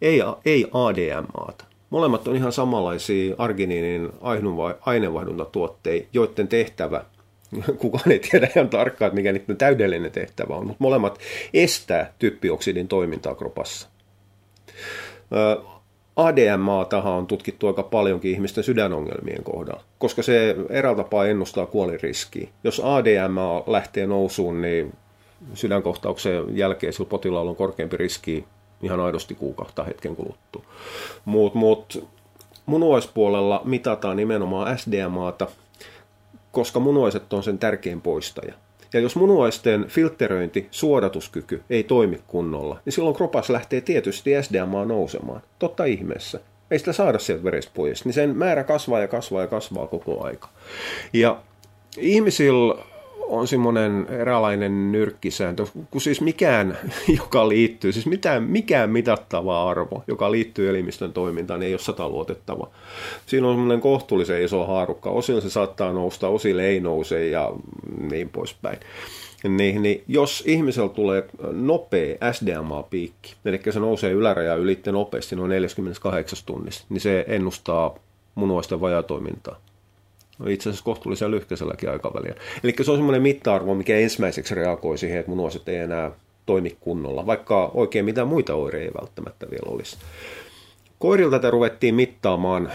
[0.02, 1.64] ei, ei ADMAta.
[1.90, 4.08] Molemmat on ihan samanlaisia arginiinin
[4.80, 7.04] aineenvaihduntatuotteita, joiden tehtävä,
[7.80, 11.18] kukaan ei tiedä ihan tarkkaan, mikä niiden täydellinen tehtävä on, mutta molemmat
[11.54, 13.88] estää typpioksidin toimintaa kropassa.
[16.16, 22.48] ADMA-taha on tutkittu aika paljonkin ihmisten sydänongelmien kohdalla, koska se eräällä tapaa ennustaa kuoliriskiä.
[22.64, 24.92] Jos ADMA lähtee nousuun, niin
[25.54, 28.44] sydänkohtauksen jälkeen sillä potilaalla on korkeampi riski
[28.82, 30.62] ihan aidosti kuukautta hetken kuluttua.
[31.24, 32.08] Mutta mut,
[32.66, 35.46] munuaispuolella mitataan nimenomaan SDMAta,
[36.58, 38.54] koska munuaiset on sen tärkein poistaja.
[38.92, 45.42] Ja jos munuaisten filtteröinti, suodatuskyky ei toimi kunnolla, niin silloin kropas lähtee tietysti SDMA nousemaan.
[45.58, 46.40] Totta ihmeessä.
[46.70, 48.04] Ei sitä saada sieltä verestä pois.
[48.04, 50.48] Niin sen määrä kasvaa ja kasvaa ja kasvaa koko aika.
[51.12, 51.40] Ja
[51.98, 52.84] ihmisillä
[53.28, 56.78] on semmoinen eräänlainen nyrkkisääntö, kun siis mikään,
[57.18, 62.70] joka liittyy, siis mitään, mikään mitattava arvo, joka liittyy elimistön toimintaan, ei ole sataluotettava.
[63.26, 65.10] Siinä on semmoinen kohtuullisen iso haarukka.
[65.10, 67.52] Osin se saattaa nousta, osille ei nouse ja
[68.10, 68.78] niin poispäin.
[69.48, 76.38] Niin, niin jos ihmisellä tulee nopea SDMA-piikki, eli se nousee yläraja ylitte nopeasti noin 48
[76.46, 77.94] tunnissa, niin se ennustaa
[78.34, 79.67] munuaisten vajatoimintaa
[80.46, 82.40] itse asiassa kohtuullisen lyhkäiselläkin aikavälillä.
[82.64, 86.10] Eli se on semmoinen mitta-arvo, mikä ensimmäiseksi reagoi siihen, että munuaiset ei enää
[86.46, 89.96] toimi kunnolla, vaikka oikein mitään muita oireita ei välttämättä vielä olisi.
[90.98, 92.72] Koirilta tätä ruvettiin mittaamaan,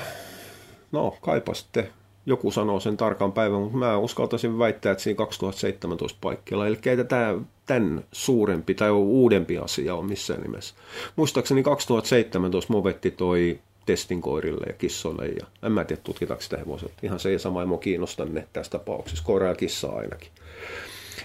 [0.91, 1.87] no kaipa sitten
[2.25, 6.67] joku sanoo sen tarkan päivän, mutta mä uskaltaisin väittää, että siinä 2017 paikkeilla.
[6.67, 10.75] Eli ei tätä tämän suurempi tai uudempi asia on missään nimessä.
[11.15, 15.25] Muistaakseni 2017 Movetti toi testin koirille ja kissoille.
[15.25, 16.91] Ja en mä tiedä, tutkitaanko sitä hevoset.
[17.03, 19.23] Ihan se sama emo kiinnostaa ne tässä tapauksessa.
[19.23, 20.29] Koira ja kissa ainakin.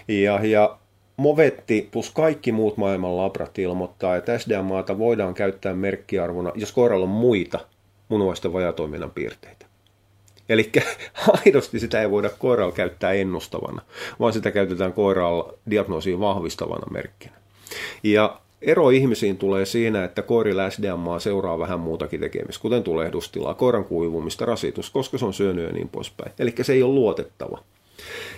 [0.07, 0.79] Ja, ja
[1.19, 7.09] Movetti plus kaikki muut maailman labrat ilmoittaa, että SDMAta voidaan käyttää merkkiarvona, jos koiralla on
[7.09, 7.59] muita
[8.09, 9.65] munuaisten vajatoiminnan piirteitä.
[10.49, 10.71] Eli
[11.45, 13.81] aidosti sitä ei voida koiralla käyttää ennustavana,
[14.19, 17.35] vaan sitä käytetään koiralla diagnoosiin vahvistavana merkkinä.
[18.03, 23.85] Ja Ero ihmisiin tulee siinä, että koirilla SDMA seuraa vähän muutakin tekemistä, kuten tulehdustilaa, koiran
[23.85, 26.31] kuivumista, rasitus, koska se on syönyt ja niin poispäin.
[26.39, 27.63] Eli se ei ole luotettava.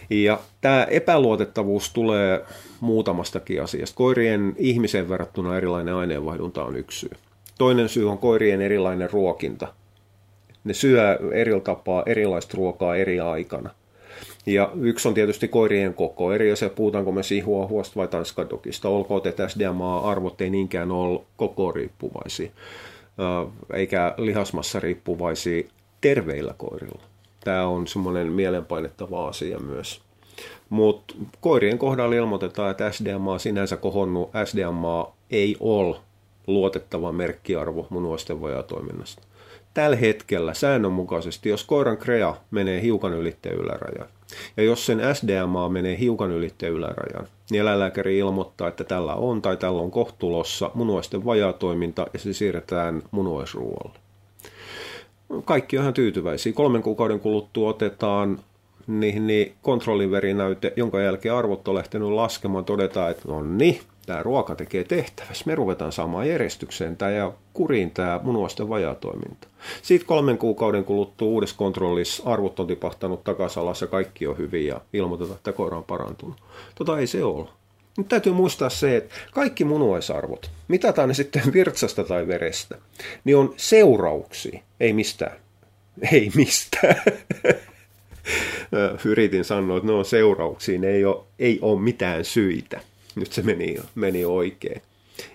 [0.09, 2.45] Ja tämä epäluotettavuus tulee
[2.79, 3.95] muutamastakin asiasta.
[3.95, 7.11] Koirien ihmisen verrattuna erilainen aineenvaihdunta on yksi syy.
[7.57, 9.67] Toinen syy on koirien erilainen ruokinta.
[10.63, 13.69] Ne syö eri tapaa erilaista ruokaa eri aikana.
[14.45, 16.33] Ja yksi on tietysti koirien koko.
[16.33, 17.21] Eri asia, puhutaanko me
[17.69, 18.89] huosta vai tanskadokista.
[18.89, 22.51] Olkoon, että SDMA-arvot ei niinkään ole koko riippuvaisia,
[23.73, 25.63] eikä lihasmassa riippuvaisia
[26.01, 27.01] terveillä koirilla.
[27.43, 30.01] Tämä on semmoinen mielenpainettava asia myös.
[30.69, 35.97] Mutta koirien kohdalla ilmoitetaan, että SDMA sinänsä kohonnut SDMA ei ole
[36.47, 39.21] luotettava merkkiarvo munuaisten toiminnasta.
[39.73, 44.07] Tällä hetkellä säännönmukaisesti, jos koiran krea menee hiukan ylitteen ylärajan,
[44.57, 49.57] ja jos sen SDMA menee hiukan ylitteen ylärajan, niin eläinlääkäri ilmoittaa, että tällä on tai
[49.57, 53.99] tällä on kohtulossa munuaisten vajatoiminta ja se siirretään munuaisruoalle.
[55.45, 56.53] Kaikki on ihan tyytyväisiä.
[56.53, 58.39] Kolmen kuukauden kuluttua otetaan
[58.87, 64.55] niin, niin kontrolliverinäyte, jonka jälkeen arvot on lähtenyt laskemaan, todetaan, että no niin, tämä ruoka
[64.55, 65.43] tekee tehtävässä.
[65.47, 69.47] Me ruvetaan saamaan järjestykseen tämä ja kuriin tämä munuaisten vajatoiminta.
[69.81, 74.67] Siitä kolmen kuukauden kuluttua uudessa kontrollissa arvot on tipahtanut takaisin alas ja kaikki on hyvin
[74.67, 76.35] ja ilmoitetaan, että koira on parantunut.
[76.75, 77.47] Tota ei se ole.
[77.97, 82.77] Nyt täytyy muistaa se, että kaikki munuaisarvot, mitataan ne sitten virtsasta tai verestä,
[83.23, 85.37] niin on seurauksia, ei mistään.
[86.11, 87.01] Ei mistään.
[89.05, 92.81] Yritin sanoa, että ne on seurauksia, ne ei ole, ei ole mitään syitä.
[93.15, 94.81] Nyt se meni, meni oikein.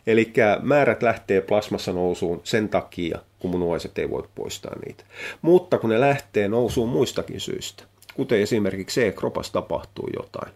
[0.06, 5.04] Eli määrät lähtee plasmassa nousuun sen takia, kun munuaiset ei voi poistaa niitä.
[5.42, 7.84] Mutta kun ne lähtee nousuun muistakin syistä,
[8.14, 10.52] kuten esimerkiksi se, että kropassa tapahtuu jotain.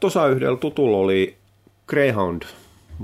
[0.00, 1.36] Tuossa yhdellä tutulla oli
[1.86, 2.42] Greyhound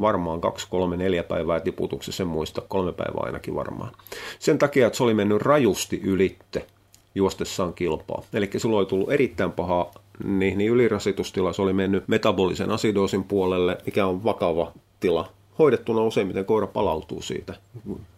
[0.00, 3.92] varmaan kaksi, kolme, neljä päivää tiputuksessa, en muista, kolme päivää ainakin varmaan.
[4.38, 6.66] Sen takia, että se oli mennyt rajusti ylitte
[7.14, 8.22] juostessaan kilpaa.
[8.32, 9.90] Eli sulla oli tullut erittäin paha
[10.24, 15.28] niin, niin ylirasitustila, se oli mennyt metabolisen asidoosin puolelle, mikä on vakava tila.
[15.58, 17.54] Hoidettuna useimmiten koira palautuu siitä.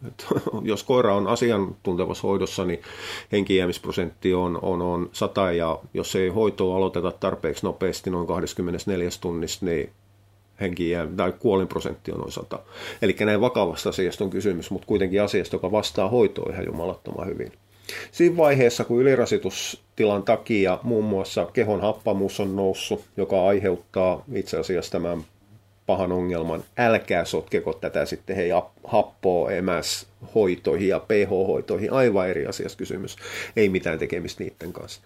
[0.07, 0.27] Et,
[0.63, 2.81] jos koira on asiantuntevassa hoidossa, niin
[3.33, 9.67] henkijäämisprosentti on, on, on 100 ja jos ei hoitoa aloiteta tarpeeksi nopeasti noin 24 tunnissa,
[9.67, 9.91] niin
[10.61, 12.59] henki jää, tai kuolinprosentti on noin 100.
[13.03, 17.53] Eli näin vakavasta asiasta on kysymys, mutta kuitenkin asiasta, joka vastaa hoitoa ihan jumalattoman hyvin.
[18.13, 24.93] Siinä vaiheessa, kun ylirasitustilan takia muun muassa kehon happamuus on noussut, joka aiheuttaa itse asiassa
[24.93, 25.25] tämän
[25.87, 26.65] pahan ongelman.
[26.79, 28.51] Älkää sotkeko tätä sitten hei
[28.85, 31.93] happoa, emäs, hoitoihin ja pH-hoitoihin.
[31.93, 33.17] Aivan eri asiassa kysymys.
[33.57, 35.01] Ei mitään tekemistä niiden kanssa.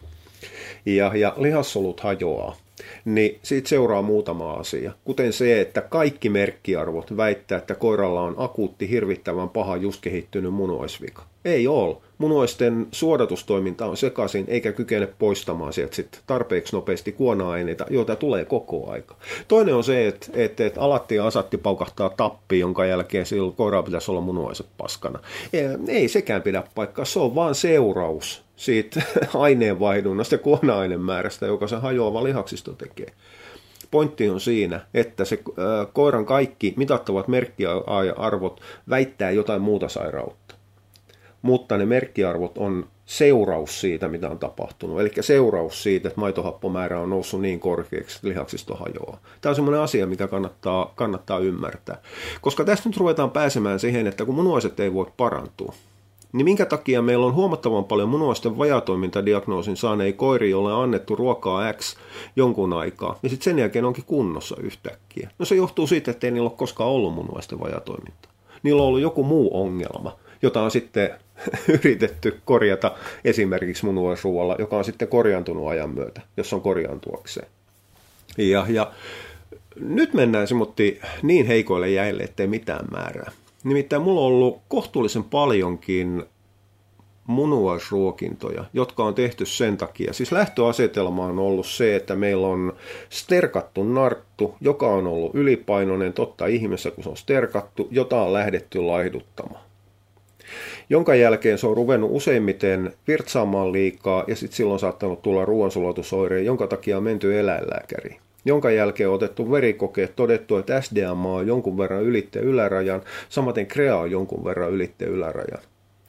[0.86, 2.56] Ja, ja lihassolut hajoaa
[3.04, 4.92] niin siitä seuraa muutama asia.
[5.04, 11.29] Kuten se, että kaikki merkkiarvot väittää, että koiralla on akuutti hirvittävän paha just kehittynyt munuaisvika.
[11.44, 11.96] Ei ole.
[12.18, 18.90] Munuaisten suodatustoiminta on sekaisin eikä kykene poistamaan sieltä sit tarpeeksi nopeasti kuona-aineita, joita tulee koko
[18.90, 19.16] aika.
[19.48, 23.82] Toinen on se, että, että, että alatti ja asatti paukahtaa tappi, jonka jälkeen sillä koiralla
[23.82, 25.18] pitäisi olla munuaiset paskana.
[25.88, 29.02] Ei, sekään pidä paikkaa, se on vain seuraus siitä
[29.34, 33.12] aineenvaihdunnasta ja kuona-ainemäärästä, joka se hajoava lihaksisto tekee.
[33.90, 35.38] Pointti on siinä, että se
[35.92, 40.39] koiran kaikki mitattavat merkkiarvot väittää jotain muuta sairautta.
[41.42, 45.00] Mutta ne merkkiarvot on seuraus siitä, mitä on tapahtunut.
[45.00, 49.20] Eli seuraus siitä, että maitohappomäärä on noussut niin korkeaksi, että lihaksisto hajoaa.
[49.40, 52.02] Tämä on semmoinen asia, mikä kannattaa, kannattaa ymmärtää.
[52.40, 55.74] Koska tästä nyt ruvetaan pääsemään siihen, että kun munuaiset ei voi parantua,
[56.32, 61.72] niin minkä takia meillä on huomattavan paljon munuaisten vajatoimintadiagnoosin saaneen koiri, jolle on annettu ruokaa
[61.72, 61.96] X
[62.36, 65.30] jonkun aikaa, ja sitten sen jälkeen onkin kunnossa yhtäkkiä?
[65.38, 68.32] No se johtuu siitä, että ei niillä ole koskaan ollut munuaisten vajatoimintaa.
[68.62, 71.10] Niillä on ollut joku muu ongelma, jota on sitten
[71.84, 77.46] yritetty korjata esimerkiksi munuaisruoalla, joka on sitten korjaantunut ajan myötä, jos on korjaantuakseen.
[78.38, 78.92] Ja, ja
[79.80, 83.32] nyt mennään semmoitti niin heikoille jäille, ettei mitään määrää.
[83.64, 86.24] Nimittäin mulla on ollut kohtuullisen paljonkin
[87.26, 90.12] munuaisruokintoja, jotka on tehty sen takia.
[90.12, 92.72] Siis lähtöasetelma on ollut se, että meillä on
[93.08, 98.80] sterkattu narttu, joka on ollut ylipainoinen, totta ihmeessä kun se on sterkattu, jota on lähdetty
[98.80, 99.69] laihduttamaan.
[100.90, 106.66] Jonka jälkeen se on ruvennut useimmiten virtsaamaan liikaa ja sitten silloin saattanut tulla ruoansulatusoireja, jonka
[106.66, 112.02] takia on menty eläinlääkäriin jonka jälkeen on otettu verikokeet, todettu, että SDMA on jonkun verran
[112.02, 115.62] ylitte ylärajan, samaten CREA on jonkun verran ylitte ylärajan.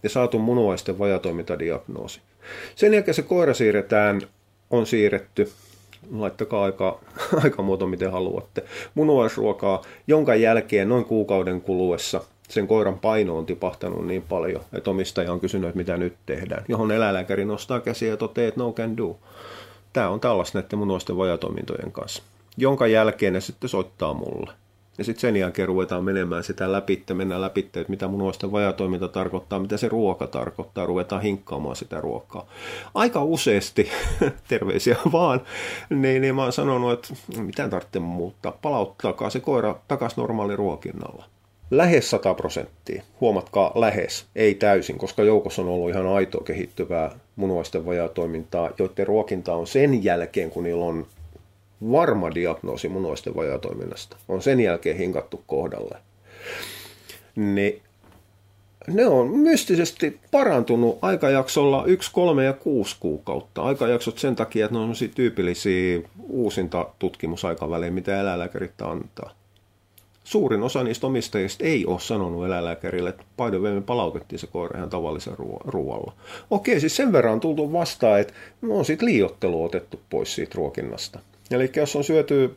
[0.04, 2.22] Ja saatu munuaisten vajatoimintadiagnoosi.
[2.76, 4.22] Sen jälkeen se koira siirretään,
[4.70, 5.52] on siirretty,
[6.12, 7.00] laittakaa aika,
[7.44, 8.64] aika muoto miten haluatte,
[8.96, 15.32] munuaisruokaa, jonka jälkeen noin kuukauden kuluessa sen koiran paino on tipahtanut niin paljon, että omistaja
[15.32, 16.66] on kysynyt, että mitä nyt tehdään.
[16.68, 19.18] Johon eläinlääkäri nostaa käsiä ja toteaa, että no can do
[19.94, 22.24] tämä on tällaista näiden munuaisten vajatoimintojen kanssa.
[22.58, 24.52] Jonka jälkeen ne sitten soittaa mulle.
[24.98, 29.60] Ja sitten sen jälkeen ruvetaan menemään sitä läpi, mennään läpi, että mitä munuaisten vajatoiminta tarkoittaa,
[29.60, 32.48] mitä se ruoka tarkoittaa, ruvetaan hinkkaamaan sitä ruokaa.
[32.94, 33.90] Aika useasti,
[34.48, 35.42] terveisiä vaan,
[35.90, 41.26] niin, niin mä oon sanonut, että mitään tarvitse muuttaa, palauttakaa se koira takaisin normaali ruokinnalla
[41.72, 43.04] lähes 100 prosenttia.
[43.22, 49.54] Huomatkaa lähes, ei täysin, koska joukossa on ollut ihan aitoa kehittyvää munuaisten vajatoimintaa, joiden ruokinta
[49.56, 51.08] on sen jälkeen, kun niillä on
[51.92, 55.98] varma diagnoosi munuaisten vajatoiminnasta, on sen jälkeen hinkattu kohdalle.
[57.36, 57.82] Niin
[58.88, 63.62] ne on mystisesti parantunut aikajaksolla 1, 3 ja 6 kuukautta.
[63.62, 69.41] Aikajaksot sen takia, että ne on tyypillisiä uusinta tutkimusaikavälejä, mitä eläinlääkärit antaa
[70.24, 74.90] suurin osa niistä omistajista ei ole sanonut eläinlääkärille, että by me palautettiin se koira ihan
[74.90, 75.34] tavallisen
[75.66, 76.14] ruoalla.
[76.52, 80.56] Okei, siis sen verran on tultu vastaan, että no on siitä liiottelu otettu pois siitä
[80.56, 81.20] ruokinnasta.
[81.52, 82.56] Eli jos on syöty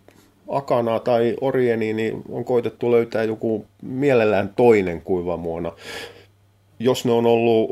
[0.48, 5.72] akanaa tai orieni, niin on koitettu löytää joku mielellään toinen kuivamuona.
[6.79, 7.70] Jos ne on ollut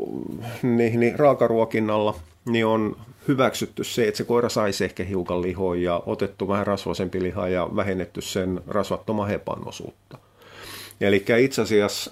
[0.63, 6.03] niin, niin raakaruokinnalla, niin on hyväksytty se, että se koira saisi ehkä hiukan lihoa ja
[6.05, 10.17] otettu vähän rasvasempi liha ja vähennetty sen rasvattoman hepan osuutta.
[11.01, 12.11] Eli itse asiassa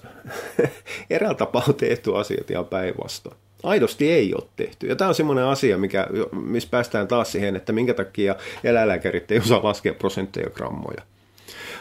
[1.10, 3.36] eräällä tapaa on tehty asiat ihan päinvastoin.
[3.62, 4.86] Aidosti ei ole tehty.
[4.86, 9.38] Ja tämä on semmoinen asia, mikä, missä päästään taas siihen, että minkä takia eläinlääkärit ei
[9.38, 11.02] osaa laskea prosentteja grammoja.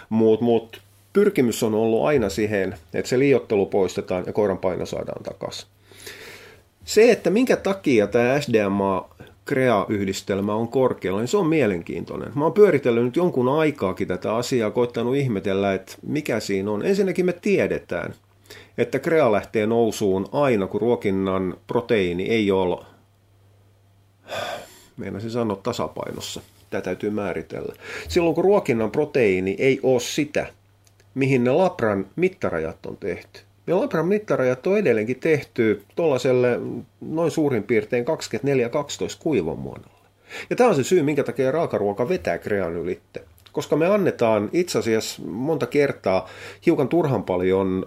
[0.09, 0.81] Mutta mut,
[1.13, 5.67] pyrkimys on ollut aina siihen, että se liiottelu poistetaan ja koiran paino saadaan takaisin.
[6.91, 9.09] Se, että minkä takia tämä SDMA
[9.47, 12.31] Crea-yhdistelmä on korkealla, niin se on mielenkiintoinen.
[12.35, 16.85] Mä oon pyöritellyt nyt jonkun aikaakin tätä asiaa, koittanut ihmetellä, että mikä siinä on.
[16.85, 18.13] Ensinnäkin me tiedetään,
[18.77, 22.85] että Crea lähtee nousuun aina, kun ruokinnan proteiini ei ole,
[24.97, 26.41] meinasin sanoa tasapainossa.
[26.69, 27.75] Tämä täytyy määritellä.
[28.07, 30.47] Silloin kun ruokinnan proteiini ei ole sitä,
[31.15, 33.39] mihin ne Labran mittarajat on tehty.
[33.67, 36.59] Ja Labran mittarajat on edelleenkin tehty tuollaiselle
[37.01, 38.07] noin suurin piirtein 24-12
[39.19, 40.01] kuivamuodolle.
[40.49, 43.23] Ja tämä on se syy, minkä takia raakaruoka vetää krean ylitte.
[43.51, 46.29] Koska me annetaan itse asiassa monta kertaa
[46.65, 47.85] hiukan turhan paljon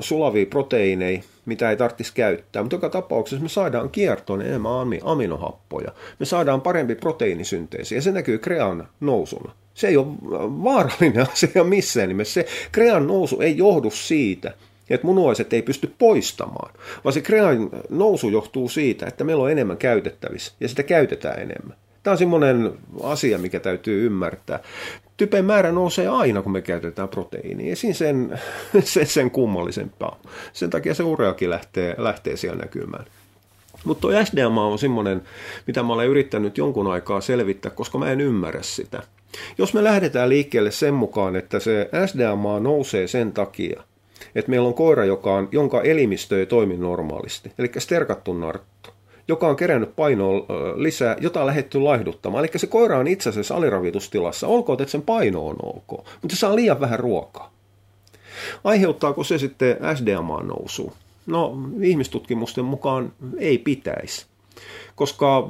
[0.00, 4.72] sulavia proteiineja, mitä ei tarvitsisi käyttää, mutta joka tapauksessa me saadaan kiertoon enemmän
[5.04, 5.92] aminohappoja.
[6.18, 9.52] Me saadaan parempi proteiinisynteesi ja se näkyy krean nousuna.
[9.74, 10.06] Se ei ole
[10.64, 12.34] vaarallinen asia missään nimessä.
[12.34, 14.54] Se krean nousu ei johdu siitä,
[14.90, 16.74] että munuaiset ei pysty poistamaan,
[17.04, 21.76] vaan se krean nousu johtuu siitä, että meillä on enemmän käytettävissä ja sitä käytetään enemmän.
[22.02, 22.72] Tämä on semmoinen
[23.02, 24.60] asia, mikä täytyy ymmärtää.
[25.16, 27.70] Typen määrä nousee aina, kun me käytetään proteiinia.
[27.70, 28.40] Ja siinä sen,
[28.84, 30.20] sen, sen kummallisempaa.
[30.52, 33.04] Sen takia se ureakin lähtee, lähtee siellä näkymään.
[33.84, 35.22] Mutta tuo SDMA on semmoinen,
[35.66, 39.02] mitä mä olen yrittänyt jonkun aikaa selvittää, koska mä en ymmärrä sitä.
[39.58, 43.82] Jos me lähdetään liikkeelle sen mukaan, että se SDMA nousee sen takia,
[44.34, 48.90] että meillä on koira, joka on, jonka elimistö ei toimi normaalisti, eli sterkattu narttu,
[49.28, 52.44] joka on kerännyt painoa lisää, jota on lähdetty laihduttamaan.
[52.44, 55.90] Eli se koira on itse asiassa aliravitustilassa, olkoon, että sen paino on ok,
[56.22, 57.52] mutta se saa liian vähän ruokaa.
[58.64, 60.92] Aiheuttaako se sitten SDMA nousu?
[61.26, 64.26] No, ihmistutkimusten mukaan ei pitäisi,
[64.94, 65.48] koska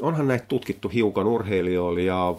[0.00, 2.34] onhan näitä tutkittu hiukan urheilijoilla ja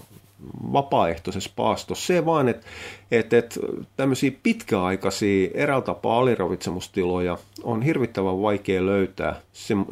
[0.73, 2.05] vapaaehtoisessa paastossa.
[2.05, 2.67] Se vaan, että
[3.11, 3.59] et, et,
[3.97, 9.41] tämmöisiä pitkäaikaisia eräällä tapaa aliravitsemustiloja on hirvittävän vaikea löytää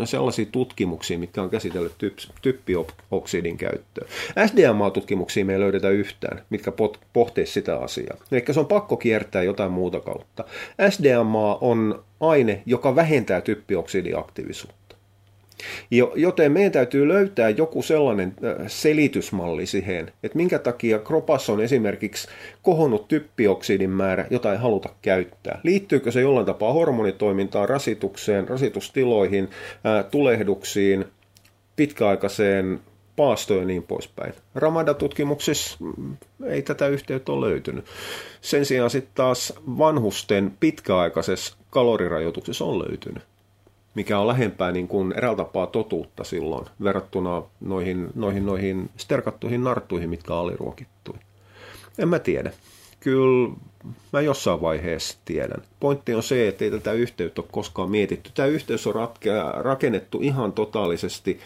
[0.06, 1.94] sellaisia tutkimuksia, mitkä on käsitellyt
[2.41, 4.08] typpioksidin käyttöä.
[4.48, 6.72] SDMA-tutkimuksia me ei löydetä yhtään, mitkä
[7.14, 8.18] pohtii sitä asiaa.
[8.32, 10.44] Eli se on pakko kiertää jotain muuta kautta.
[10.89, 14.83] SDMA on aine, joka vähentää typpioksidiaktiivisuutta.
[16.16, 18.34] Joten meidän täytyy löytää joku sellainen
[18.68, 22.28] selitysmalli siihen, että minkä takia kropassa on esimerkiksi
[22.61, 25.59] kohonnut typpioksidin määrä, jota ei haluta käyttää.
[25.64, 29.49] Liittyykö se jollain tapaa hormonitoimintaan, rasitukseen, rasitustiloihin,
[30.11, 31.05] tulehduksiin,
[31.76, 32.80] pitkäaikaiseen
[33.16, 34.34] paastoon ja niin poispäin.
[34.55, 37.86] Ramada-tutkimuksissa mm, ei tätä yhteyttä ole löytynyt.
[38.41, 43.24] Sen sijaan sitten taas vanhusten pitkäaikaisessa kalorirajoituksessa on löytynyt
[43.96, 50.10] mikä on lähempää niin kuin eräällä tapaa totuutta silloin verrattuna noihin, noihin, noihin sterkattuihin narttuihin,
[50.10, 51.20] mitkä on aliruokittuja.
[51.98, 52.52] En mä tiedä.
[53.00, 53.56] Kyllä
[54.14, 55.62] mä jossain vaiheessa tiedän.
[55.80, 58.32] Pointti on se, että ei tätä yhteyttä ole koskaan mietitty.
[58.34, 59.10] Tämä yhteys on
[59.54, 61.39] rakennettu ihan totaalisesti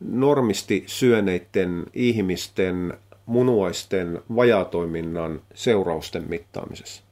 [0.00, 2.94] normisti syöneiden ihmisten
[3.26, 7.02] munuaisten vajatoiminnan seurausten mittaamisessa.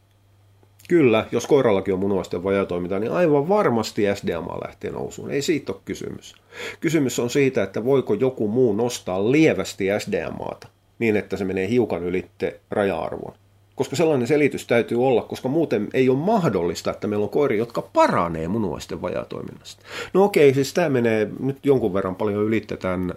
[0.93, 5.31] Kyllä, jos koirallakin on munuaisten vajatoiminta, niin aivan varmasti SDMA lähtee nousuun.
[5.31, 6.35] Ei siitä ole kysymys.
[6.81, 10.69] Kysymys on siitä, että voiko joku muu nostaa lievästi SDMAta
[10.99, 13.35] niin, että se menee hiukan ylitte raja-arvon.
[13.75, 17.83] Koska sellainen selitys täytyy olla, koska muuten ei ole mahdollista, että meillä on koiri, jotka
[17.83, 19.83] paranee munuaisten vajatoiminnasta.
[20.15, 23.15] No okei, siis tämä menee nyt jonkun verran paljon ylitte tämän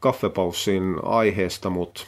[0.00, 2.04] kaffepaussin aiheesta, mutta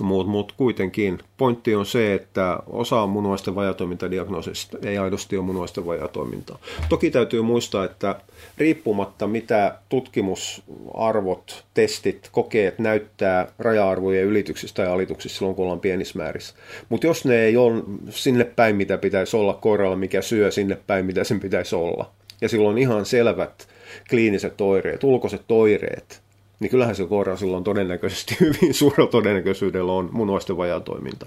[0.00, 6.58] mutta mut kuitenkin pointti on se, että osa munuaisten vajatoimintadiagnoosista ei aidosti ole munuaisten vajatoimintaa.
[6.88, 8.20] Toki täytyy muistaa, että
[8.58, 16.54] riippumatta mitä tutkimusarvot, testit, kokeet näyttää raja-arvojen ylityksistä ja alituksista silloin, kun ollaan pienissä määrissä.
[16.88, 21.06] Mutta jos ne ei ole sinne päin, mitä pitäisi olla koiralla, mikä syö sinne päin,
[21.06, 22.10] mitä sen pitäisi olla,
[22.40, 23.68] ja silloin ihan selvät
[24.10, 26.22] kliiniset oireet, ulkoiset oireet,
[26.60, 31.26] niin kyllähän se koira silloin todennäköisesti hyvin suurella todennäköisyydellä on munuaisten toiminta.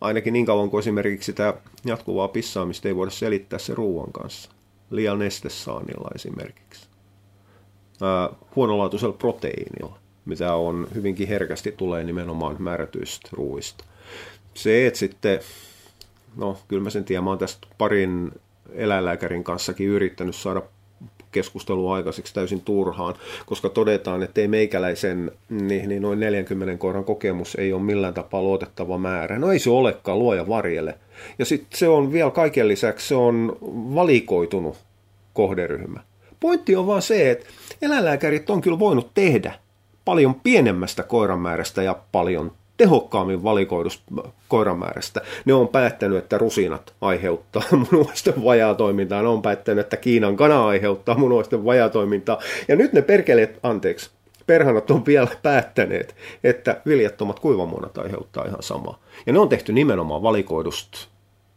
[0.00, 1.54] Ainakin niin kauan kuin esimerkiksi sitä
[1.84, 4.50] jatkuvaa pissaamista ei voida selittää se ruoan kanssa.
[4.90, 6.88] Liian nestesaanilla esimerkiksi.
[8.02, 13.84] Ää, huonolaatuisella proteiinilla, mitä on hyvinkin herkästi tulee nimenomaan määrätyistä ruuista.
[14.54, 15.40] Se, että sitten,
[16.36, 18.32] no kyllä mä sen tiedän, mä oon tästä parin
[18.72, 20.62] eläinlääkärin kanssakin yrittänyt saada
[21.34, 23.14] keskustelua aikaiseksi täysin turhaan,
[23.46, 28.42] koska todetaan, että ei meikäläisen niin, niin noin 40 koiran kokemus ei ole millään tapaa
[28.42, 29.38] luotettava määrä.
[29.38, 30.98] No ei se olekaan, luoja varjelle.
[31.38, 33.56] Ja sitten se on vielä kaiken lisäksi, se on
[33.94, 34.76] valikoitunut
[35.32, 36.00] kohderyhmä.
[36.40, 37.46] Pointti on vaan se, että
[37.82, 39.54] eläinlääkärit on kyllä voinut tehdä
[40.04, 44.02] paljon pienemmästä koiramäärästä ja paljon tehokkaammin valikoidusta
[44.48, 45.20] koiramäärästä.
[45.44, 49.22] Ne on päättänyt, että rusinat aiheuttaa munuaisten vajatoimintaa.
[49.22, 52.38] Ne on päättänyt, että Kiinan kana aiheuttaa munuaisten vajatoimintaa.
[52.68, 54.10] Ja nyt ne perkeleet, anteeksi,
[54.46, 56.14] perhanat on vielä päättäneet,
[56.44, 58.98] että viljattomat kuivamuonat aiheuttaa ihan samaa.
[59.26, 61.13] Ja ne on tehty nimenomaan valikoidusta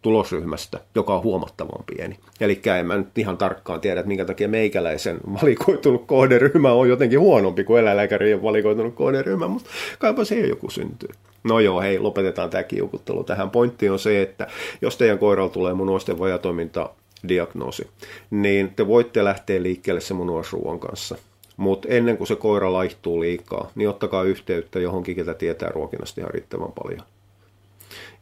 [0.07, 2.19] tulosryhmästä, joka on huomattavan pieni.
[2.41, 7.19] Eli en mä nyt ihan tarkkaan tiedä, että minkä takia meikäläisen valikoitunut kohderyhmä on jotenkin
[7.19, 11.09] huonompi kuin eläinlääkärien valikoitunut kohderyhmä, mutta kaipa siihen joku syntyy.
[11.43, 13.49] No joo, hei, lopetetaan tämä kiukuttelu tähän.
[13.49, 14.47] Pointti on se, että
[14.81, 16.89] jos teidän koiralla tulee munuaisten vajatoiminta
[17.27, 17.87] diagnoosi,
[18.31, 21.17] niin te voitte lähteä liikkeelle se munuaisruuan kanssa.
[21.57, 26.33] Mutta ennen kuin se koira laihtuu liikaa, niin ottakaa yhteyttä johonkin, ketä tietää ruokinnasta ihan
[26.33, 27.03] riittävän paljon.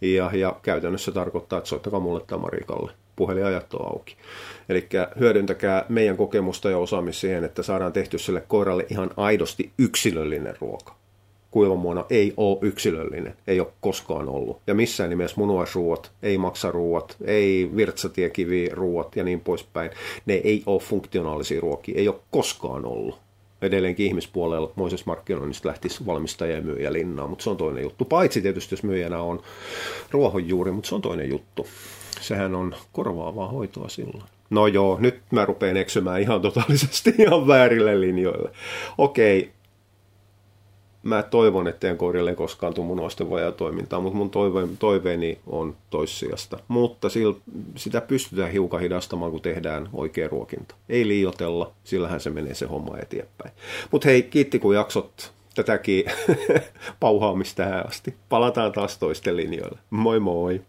[0.02, 2.92] Ja, ja käytännössä tarkoittaa, että soittakaa mulle tai Marikalle.
[3.16, 4.16] puhelinajat on auki.
[4.70, 4.88] Eli
[5.20, 10.96] hyödyntäkää meidän kokemusta ja osaamista siihen, että saadaan tehty sille koiralle ihan aidosti yksilöllinen ruoka.
[11.52, 14.62] Kuivamuona ei ole yksilöllinen, ei ole koskaan ollut.
[14.68, 19.92] Ja missään nimessä munuaisruuat, ei maksaruuat, ei virtsatiekiviruuat ja niin poispäin.
[20.26, 23.25] Ne ei ole funktionaalisia ruokia, ei ole koskaan ollut
[23.66, 28.06] edelleenkin ihmispuolella moisessa markkinoinnista lähtisi valmistaja ja myyjä linnaa, mutta se on toinen juttu.
[28.06, 29.42] Paitsi tietysti, jos myyjänä on
[30.12, 31.68] ruohonjuuri, mutta se on toinen juttu.
[32.22, 34.24] Sehän on korvaavaa hoitoa silloin.
[34.50, 38.52] No joo, nyt mä rupean eksymään ihan totaalisesti ihan väärille linjoille.
[38.98, 39.52] Okei,
[41.06, 45.76] mä toivon, että en koirille koskaan tule munuaisten vajaa toimintaa, mutta mun toive, toiveeni on
[45.90, 46.60] toissijasta.
[46.68, 47.32] Mutta sil,
[47.76, 50.76] sitä pystytään hiukan hidastamaan, kun tehdään oikea ruokinta.
[50.90, 53.52] Ei liiotella, sillähän se menee se homma eteenpäin.
[53.92, 56.06] Mutta hei, kiitti kun jaksot tätäkin
[57.00, 58.16] pauhaamista tähän asti.
[58.30, 59.80] Palataan taas toisten linjoille.
[59.90, 60.62] Moi moi!